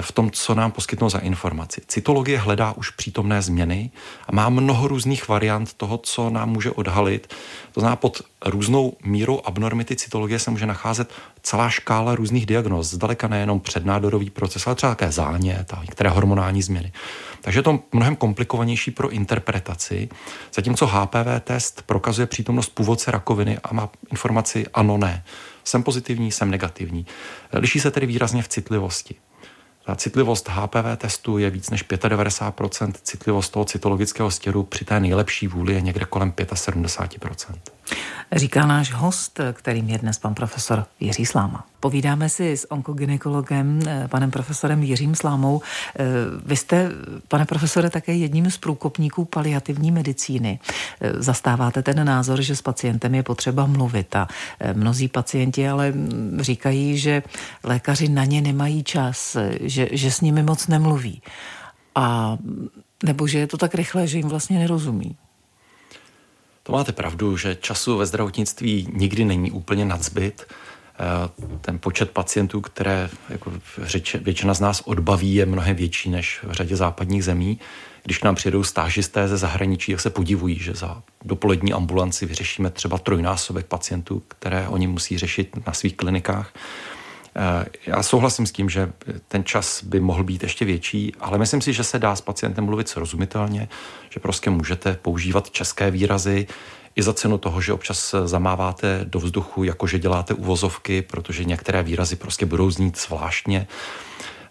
v 0.00 0.12
tom, 0.12 0.30
co 0.30 0.54
nám 0.54 0.72
poskytnou 0.72 1.10
za 1.10 1.18
informaci. 1.18 1.80
Cytologie 1.86 2.38
hledá 2.38 2.72
už 2.72 2.90
přítomné 2.90 3.42
změny 3.42 3.90
a 4.28 4.32
má 4.34 4.48
mnoho 4.48 4.88
různých 4.88 5.28
variant 5.28 5.72
toho, 5.72 5.98
co 5.98 6.30
nám 6.30 6.50
může 6.50 6.70
odhalit. 6.70 7.34
To 7.72 7.80
znamená, 7.80 7.96
pod 7.96 8.22
různou 8.44 8.96
mírou 9.04 9.40
abnormity 9.44 9.96
cytologie 9.96 10.38
se 10.38 10.50
může 10.50 10.66
nacházet 10.66 11.12
celá 11.42 11.68
škála 11.70 12.14
různých 12.14 12.46
diagnóz. 12.46 12.90
Zdaleka 12.90 13.28
nejenom 13.28 13.60
přednádorový 13.60 14.30
proces, 14.30 14.66
ale 14.66 14.76
třeba 14.76 14.94
také 14.94 15.12
zánět 15.12 15.72
a 15.74 15.80
některé 15.82 16.10
hormonální 16.10 16.62
změny. 16.62 16.92
Takže 17.40 17.58
je 17.58 17.62
to 17.62 17.80
mnohem 17.92 18.16
komplikovanější 18.16 18.90
pro 18.90 19.10
interpretaci, 19.10 20.08
zatímco 20.54 20.86
HPV 20.86 21.40
test 21.44 21.82
prokazuje 21.86 22.26
přítomnost 22.26 22.68
původce 22.68 23.10
rakoviny 23.10 23.58
a 23.64 23.74
má 23.74 23.88
informaci 24.10 24.66
ano, 24.74 24.98
ne. 24.98 25.24
Jsem 25.64 25.82
pozitivní, 25.82 26.32
jsem 26.32 26.50
negativní. 26.50 27.06
Liší 27.52 27.80
se 27.80 27.90
tedy 27.90 28.06
výrazně 28.06 28.42
v 28.42 28.48
citlivosti. 28.48 29.14
Ta 29.84 29.94
citlivost 29.94 30.48
HPV 30.48 30.96
testu 30.96 31.38
je 31.38 31.50
víc 31.50 31.70
než 31.70 31.84
95%, 31.88 32.92
citlivost 33.02 33.52
toho 33.52 33.64
cytologického 33.64 34.30
stěru 34.30 34.62
při 34.62 34.84
té 34.84 35.00
nejlepší 35.00 35.48
vůli 35.48 35.74
je 35.74 35.80
někde 35.80 36.04
kolem 36.04 36.32
75%. 36.32 37.54
Říká 38.36 38.66
náš 38.66 38.92
host, 38.92 39.40
kterým 39.52 39.88
je 39.88 39.98
dnes 39.98 40.18
pan 40.18 40.34
profesor 40.34 40.86
Jiří 41.00 41.26
Sláma. 41.26 41.64
Povídáme 41.80 42.28
si 42.28 42.56
s 42.56 42.72
onkogynekologem, 42.72 43.80
eh, 43.86 44.08
panem 44.08 44.30
profesorem 44.30 44.82
Jiřím 44.82 45.14
Slámou. 45.14 45.60
Eh, 45.98 46.04
vy 46.46 46.56
jste, 46.56 46.90
pane 47.28 47.44
profesore, 47.44 47.90
také 47.90 48.14
jedním 48.14 48.50
z 48.50 48.58
průkopníků 48.58 49.24
paliativní 49.24 49.90
medicíny. 49.90 50.58
Eh, 51.00 51.22
zastáváte 51.22 51.82
ten 51.82 52.06
názor, 52.06 52.42
že 52.42 52.56
s 52.56 52.62
pacientem 52.62 53.14
je 53.14 53.22
potřeba 53.22 53.66
mluvit 53.66 54.16
a 54.16 54.28
mnozí 54.72 55.08
pacienti 55.08 55.68
ale 55.68 55.90
mm, 55.90 56.38
říkají, 56.40 56.98
že 56.98 57.22
lékaři 57.64 58.08
na 58.08 58.24
ně 58.24 58.40
nemají 58.40 58.84
čas, 58.84 59.36
že, 59.60 59.88
že 59.92 60.10
s 60.10 60.20
nimi 60.20 60.42
moc 60.42 60.66
nemluví. 60.66 61.22
A 61.94 62.36
nebo 63.04 63.26
že 63.26 63.38
je 63.38 63.46
to 63.46 63.56
tak 63.56 63.74
rychle, 63.74 64.06
že 64.06 64.18
jim 64.18 64.28
vlastně 64.28 64.58
nerozumí. 64.58 65.16
To 66.62 66.72
máte 66.72 66.92
pravdu, 66.92 67.36
že 67.36 67.54
času 67.54 67.96
ve 67.96 68.06
zdravotnictví 68.06 68.88
nikdy 68.92 69.24
není 69.24 69.50
úplně 69.50 69.84
nadzbyt. 69.84 70.46
Eh, 70.94 71.28
ten 71.60 71.78
počet 71.78 72.10
pacientů, 72.10 72.60
které 72.60 73.10
jako 73.28 73.52
řeč, 73.82 74.14
většina 74.14 74.54
z 74.54 74.60
nás 74.60 74.80
odbaví, 74.80 75.34
je 75.34 75.46
mnohem 75.46 75.76
větší 75.76 76.10
než 76.10 76.40
v 76.42 76.52
řadě 76.52 76.76
západních 76.76 77.24
zemí. 77.24 77.58
Když 78.04 78.18
k 78.18 78.24
nám 78.24 78.34
přijedou 78.34 78.64
stážisté 78.64 79.28
ze 79.28 79.36
zahraničí, 79.36 79.92
tak 79.92 80.00
se 80.00 80.10
podivují, 80.10 80.58
že 80.58 80.74
za 80.74 81.02
dopolední 81.24 81.72
ambulanci 81.72 82.26
vyřešíme 82.26 82.70
třeba 82.70 82.98
trojnásobek 82.98 83.66
pacientů, 83.66 84.22
které 84.28 84.68
oni 84.68 84.86
musí 84.86 85.18
řešit 85.18 85.66
na 85.66 85.72
svých 85.72 85.96
klinikách. 85.96 86.52
Eh, 87.36 87.66
já 87.86 88.02
souhlasím 88.02 88.46
s 88.46 88.52
tím, 88.52 88.70
že 88.70 88.92
ten 89.28 89.44
čas 89.44 89.84
by 89.84 90.00
mohl 90.00 90.24
být 90.24 90.42
ještě 90.42 90.64
větší, 90.64 91.12
ale 91.20 91.38
myslím 91.38 91.60
si, 91.60 91.72
že 91.72 91.84
se 91.84 91.98
dá 91.98 92.16
s 92.16 92.20
pacientem 92.20 92.64
mluvit 92.64 92.88
srozumitelně, 92.88 93.68
že 94.10 94.20
prostě 94.20 94.50
můžete 94.50 94.94
používat 94.94 95.50
české 95.50 95.90
výrazy 95.90 96.46
i 96.96 97.02
za 97.02 97.12
cenu 97.12 97.38
toho, 97.38 97.60
že 97.60 97.72
občas 97.72 98.14
zamáváte 98.24 99.00
do 99.04 99.18
vzduchu, 99.18 99.64
jakože 99.64 99.98
děláte 99.98 100.34
uvozovky, 100.34 101.02
protože 101.02 101.44
některé 101.44 101.82
výrazy 101.82 102.16
prostě 102.16 102.46
budou 102.46 102.70
znít 102.70 102.98
zvláštně. 102.98 103.66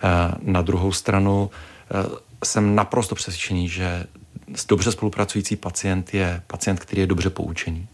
Eh, 0.03 0.35
na 0.41 0.61
druhou 0.61 0.91
stranu 0.91 1.49
eh, 1.51 2.19
jsem 2.43 2.75
naprosto 2.75 3.15
přesvědčený, 3.15 3.69
že 3.69 4.05
dobře 4.67 4.91
spolupracující 4.91 5.55
pacient 5.55 6.13
je 6.13 6.41
pacient, 6.47 6.79
který 6.79 7.01
je 7.01 7.07
dobře 7.07 7.29
poučený. 7.29 7.87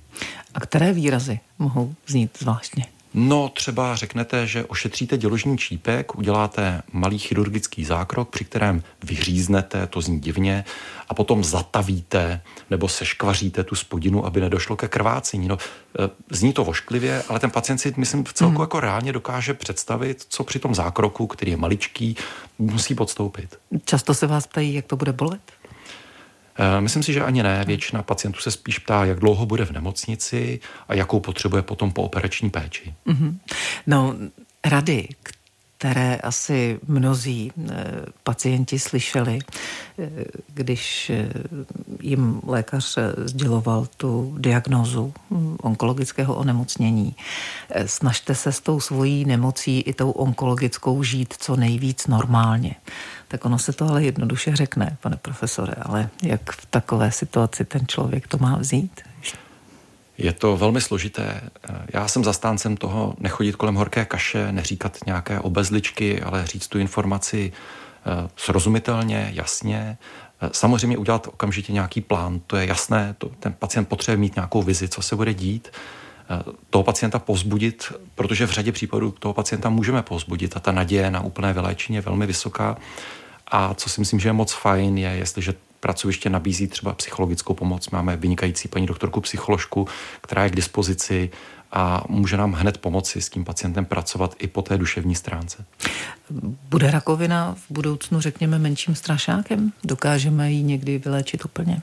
A 0.54 0.60
které 0.60 0.94
výrazy 0.94 1.40
mohou 1.60 1.96
znít 2.08 2.38
zvláštně? 2.40 2.86
No, 3.20 3.50
třeba 3.50 3.96
řeknete, 3.96 4.48
že 4.48 4.66
ošetříte 4.66 5.18
děložní 5.18 5.58
čípek, 5.58 6.16
uděláte 6.16 6.82
malý 6.92 7.18
chirurgický 7.18 7.86
zákrok, 7.86 8.30
při 8.30 8.46
kterém 8.46 8.84
vyříznete, 9.04 9.88
to 9.88 10.02
zní 10.02 10.20
divně, 10.20 10.66
a 11.10 11.14
potom 11.14 11.44
zatavíte 11.44 12.42
nebo 12.70 12.88
seškvaříte 12.88 13.64
tu 13.64 13.76
spodinu, 13.76 14.26
aby 14.26 14.42
nedošlo 14.42 14.76
ke 14.76 14.88
krvácení. 14.88 15.48
No, 15.48 15.58
e, 16.00 16.10
zní 16.30 16.54
to 16.54 16.64
vošklivě, 16.64 17.24
ale 17.30 17.40
ten 17.40 17.52
pacient 17.52 17.78
si, 17.78 17.94
myslím, 17.98 18.24
v 18.24 18.34
celku 18.34 18.56
mm. 18.56 18.62
jako 18.62 18.80
reálně 18.80 19.14
dokáže 19.14 19.54
představit, 19.54 20.26
co 20.30 20.44
při 20.44 20.60
tom 20.60 20.76
zákroku, 20.76 21.28
který 21.28 21.52
je 21.52 21.58
maličký, 21.58 22.16
musí 22.60 22.96
podstoupit. 22.96 23.60
Často 23.86 24.14
se 24.14 24.28
vás 24.28 24.48
ptají, 24.48 24.74
jak 24.74 24.86
to 24.86 24.96
bude 24.96 25.14
bolet? 25.14 25.42
Eh, 26.58 26.82
myslím 26.82 27.04
si, 27.04 27.14
že 27.14 27.24
ani 27.24 27.44
ne. 27.44 27.64
Většina 27.66 28.04
pacientů 28.04 28.40
se 28.40 28.52
spíš 28.52 28.80
ptá, 28.80 29.06
jak 29.06 29.20
dlouho 29.20 29.46
bude 29.46 29.66
v 29.66 29.72
nemocnici 29.72 30.60
a 30.88 30.94
jakou 30.94 31.20
potřebuje 31.20 31.62
potom 31.62 31.92
po 31.92 32.04
operační 32.04 32.50
péči. 32.50 32.94
Mm-hmm. 33.08 33.38
No, 33.88 34.16
rady, 34.66 35.08
které 35.78 36.16
asi 36.16 36.80
mnozí 36.88 37.52
eh, 37.58 37.74
pacienti 38.24 38.80
slyšeli, 38.80 39.40
eh, 40.00 40.10
když 40.54 41.12
jim 42.02 42.42
lékař 42.46 42.98
sděloval 43.26 43.88
tu 43.98 44.36
diagnózu 44.38 45.14
hm, 45.32 45.58
onkologického 45.62 46.36
onemocnění. 46.36 47.16
Snažte 47.86 48.36
se 48.36 48.52
s 48.52 48.60
tou 48.60 48.80
svojí 48.80 49.26
nemocí 49.26 49.80
i 49.80 49.94
tou 49.94 50.12
onkologickou 50.12 51.04
žít 51.04 51.34
co 51.40 51.56
nejvíc 51.56 52.08
normálně 52.08 52.76
tak 53.28 53.46
ono 53.46 53.60
se 53.60 53.74
to 53.74 53.90
ale 53.90 54.04
jednoduše 54.04 54.56
řekne, 54.56 54.98
pane 55.02 55.18
profesore, 55.18 55.74
ale 55.82 56.10
jak 56.24 56.52
v 56.52 56.66
takové 56.66 57.12
situaci 57.12 57.66
ten 57.66 57.88
člověk 57.88 58.28
to 58.28 58.38
má 58.38 58.58
vzít? 58.58 59.02
Je 60.18 60.34
to 60.34 60.58
velmi 60.58 60.82
složité. 60.82 61.42
Já 61.94 62.08
jsem 62.08 62.24
zastáncem 62.24 62.78
toho 62.78 63.16
nechodit 63.20 63.56
kolem 63.56 63.76
horké 63.76 64.06
kaše, 64.06 64.52
neříkat 64.52 64.98
nějaké 65.06 65.40
obezličky, 65.40 66.22
ale 66.22 66.48
říct 66.48 66.68
tu 66.68 66.80
informaci 66.80 67.52
eh, 67.54 68.30
srozumitelně, 68.36 69.32
jasně. 69.34 69.98
Eh, 70.42 70.50
samozřejmě 70.52 70.98
udělat 70.98 71.28
okamžitě 71.28 71.74
nějaký 71.74 72.02
plán, 72.02 72.40
to 72.48 72.58
je 72.58 72.66
jasné, 72.66 73.16
to, 73.18 73.30
ten 73.40 73.54
pacient 73.54 73.88
potřebuje 73.88 74.18
mít 74.18 74.36
nějakou 74.36 74.64
vizi, 74.64 74.88
co 74.88 75.02
se 75.02 75.16
bude 75.16 75.34
dít 75.34 75.68
eh, 76.30 76.44
toho 76.70 76.84
pacienta 76.84 77.20
povzbudit, 77.20 77.94
protože 78.16 78.48
v 78.48 78.52
řadě 78.52 78.72
případů 78.72 79.12
toho 79.12 79.34
pacienta 79.34 79.70
můžeme 79.70 80.02
povzbudit 80.02 80.58
a 80.58 80.60
ta 80.60 80.72
naděje 80.72 81.12
na 81.12 81.22
úplné 81.22 81.54
vyléčení 81.54 81.96
je 81.96 82.02
velmi 82.02 82.26
vysoká. 82.26 82.78
A 83.48 83.74
co 83.74 83.90
si 83.90 84.02
myslím, 84.02 84.20
že 84.20 84.30
je 84.30 84.34
moc 84.34 84.54
fajn, 84.54 84.98
je, 84.98 85.10
jestliže 85.10 85.54
pracoviště 85.80 86.30
nabízí 86.30 86.68
třeba 86.68 86.94
psychologickou 86.94 87.54
pomoc. 87.54 87.90
Máme 87.90 88.18
vynikající 88.18 88.68
paní 88.68 88.86
doktorku 88.86 89.22
psycholožku, 89.22 89.88
která 90.22 90.44
je 90.44 90.50
k 90.50 90.56
dispozici 90.56 91.30
a 91.72 92.04
může 92.10 92.38
nám 92.38 92.54
hned 92.54 92.78
pomoci 92.78 93.22
s 93.22 93.30
tím 93.30 93.46
pacientem 93.46 93.86
pracovat 93.86 94.36
i 94.40 94.48
po 94.48 94.62
té 94.62 94.78
duševní 94.78 95.16
stránce. 95.16 95.66
Bude 96.70 96.92
rakovina 96.92 97.56
v 97.56 97.66
budoucnu, 97.70 98.20
řekněme, 98.20 98.60
menším 98.60 98.96
strašákem? 98.96 99.72
Dokážeme 99.84 100.52
ji 100.52 100.64
někdy 100.64 100.98
vyléčit 100.98 101.46
úplně? 101.46 101.82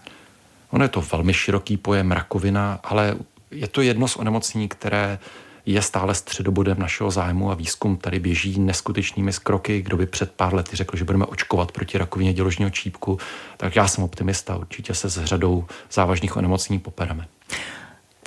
Ono 0.71 0.85
je 0.85 0.89
to 0.89 1.01
velmi 1.01 1.35
široký 1.35 1.77
pojem 1.77 2.13
rakovina, 2.13 2.81
ale 2.85 3.17
je 3.51 3.69
to 3.69 3.83
jedno 3.83 4.09
z 4.09 4.17
onemocnění, 4.17 4.69
které 4.69 5.19
je 5.67 5.83
stále 5.83 6.15
středobodem 6.15 6.79
našeho 6.79 7.11
zájmu 7.11 7.51
a 7.51 7.55
výzkum 7.55 7.97
tady 7.97 8.21
běží 8.21 8.61
neskutečnými 8.61 9.33
skroky. 9.33 9.83
Kdo 9.83 9.97
by 9.97 10.07
před 10.07 10.33
pár 10.33 10.55
lety 10.55 10.77
řekl, 10.77 10.97
že 10.97 11.05
budeme 11.05 11.27
očkovat 11.27 11.73
proti 11.73 11.99
rakovině 11.99 12.33
děložního 12.33 12.71
čípku, 12.71 13.19
tak 13.57 13.77
já 13.77 13.89
jsem 13.89 14.05
optimista. 14.05 14.57
Určitě 14.57 14.95
se 14.95 15.11
s 15.11 15.25
řadou 15.25 15.65
závažných 15.93 16.37
onemocnění 16.37 16.81
popereme. 16.81 17.27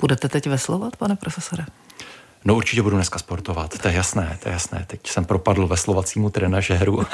Budete 0.00 0.28
teď 0.28 0.46
veslovat, 0.46 0.96
pane 0.96 1.16
profesore? 1.16 1.64
No 2.48 2.56
určitě 2.56 2.82
budu 2.82 2.96
dneska 2.96 3.18
sportovat, 3.18 3.78
to 3.78 3.88
je 3.88 3.94
jasné, 3.94 4.38
to 4.42 4.48
je 4.48 4.52
jasné. 4.52 4.84
Teď 4.86 5.06
jsem 5.06 5.24
propadl 5.24 5.66
ve 5.66 5.76
slovacímu 5.76 6.30
trenažéru 6.30 7.06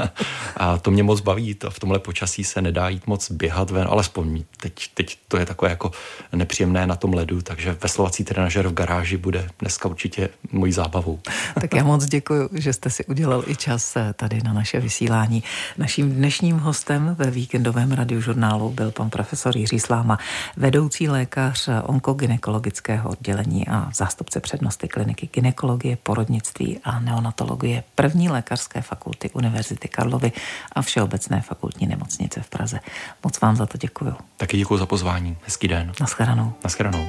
a 0.57 0.79
to 0.79 0.91
mě 0.91 1.03
moc 1.03 1.21
baví. 1.21 1.55
To 1.55 1.71
v 1.71 1.81
tomhle 1.81 1.99
počasí 1.99 2.45
se 2.45 2.63
nedá 2.63 2.89
jít 2.89 3.07
moc 3.07 3.31
běhat 3.31 3.71
ven, 3.71 3.87
alespoň 3.91 4.45
teď, 4.57 4.73
teď 4.95 5.19
to 5.29 5.37
je 5.37 5.47
takové 5.47 5.71
jako 5.71 5.91
nepříjemné 6.33 6.87
na 6.87 6.97
tom 6.97 7.15
ledu, 7.15 7.43
takže 7.43 7.77
veslovací 7.83 8.25
trenažer 8.25 8.69
v 8.69 8.73
garáži 8.73 9.17
bude 9.17 9.49
dneska 9.59 9.89
určitě 9.89 10.29
mojí 10.53 10.73
zábavou. 10.73 11.21
Tak 11.61 11.75
já 11.75 11.85
moc 11.85 12.07
děkuji, 12.07 12.49
že 12.53 12.73
jste 12.73 12.91
si 12.91 13.05
udělal 13.05 13.45
i 13.47 13.57
čas 13.57 13.97
eh, 13.97 14.13
tady 14.17 14.43
na 14.43 14.53
naše 14.53 14.81
vysílání. 14.81 15.43
Naším 15.79 16.13
dnešním 16.13 16.59
hostem 16.59 17.15
ve 17.19 17.31
víkendovém 17.31 17.93
radiožurnálu 17.93 18.71
byl 18.71 18.91
pan 18.91 19.11
profesor 19.11 19.57
Jiří 19.57 19.81
Sláma, 19.81 20.19
vedoucí 20.57 21.09
lékař 21.09 21.69
onkogynekologického 21.83 23.11
oddělení 23.11 23.69
a 23.69 23.91
zástupce 23.95 24.41
přednosti 24.41 24.89
kliniky 24.89 25.24
kliniky 25.27 25.41
ginekologie, 25.41 25.97
porodnictví 25.97 26.79
a 26.85 27.01
neonatologie 27.01 27.85
první 27.95 28.29
lékařské 28.29 28.83
fakulty 28.83 29.31
Univerzity 29.31 29.89
Karlovy 29.89 30.33
a 30.73 30.83
Všeobecné 30.83 31.41
fakultní 31.41 31.87
nemocnice 31.87 32.41
v 32.41 32.49
Praze. 32.49 32.81
Moc 33.25 33.41
vám 33.41 33.57
za 33.57 33.67
to 33.67 33.79
děkuju. 33.79 34.15
Taky 34.37 34.57
děkuji 34.57 34.77
za 34.77 34.87
pozvání. 34.87 35.37
Hezký 35.45 35.69
den. 35.69 35.93
Naschledanou. 36.01 36.53
Naschledanou. 36.65 37.09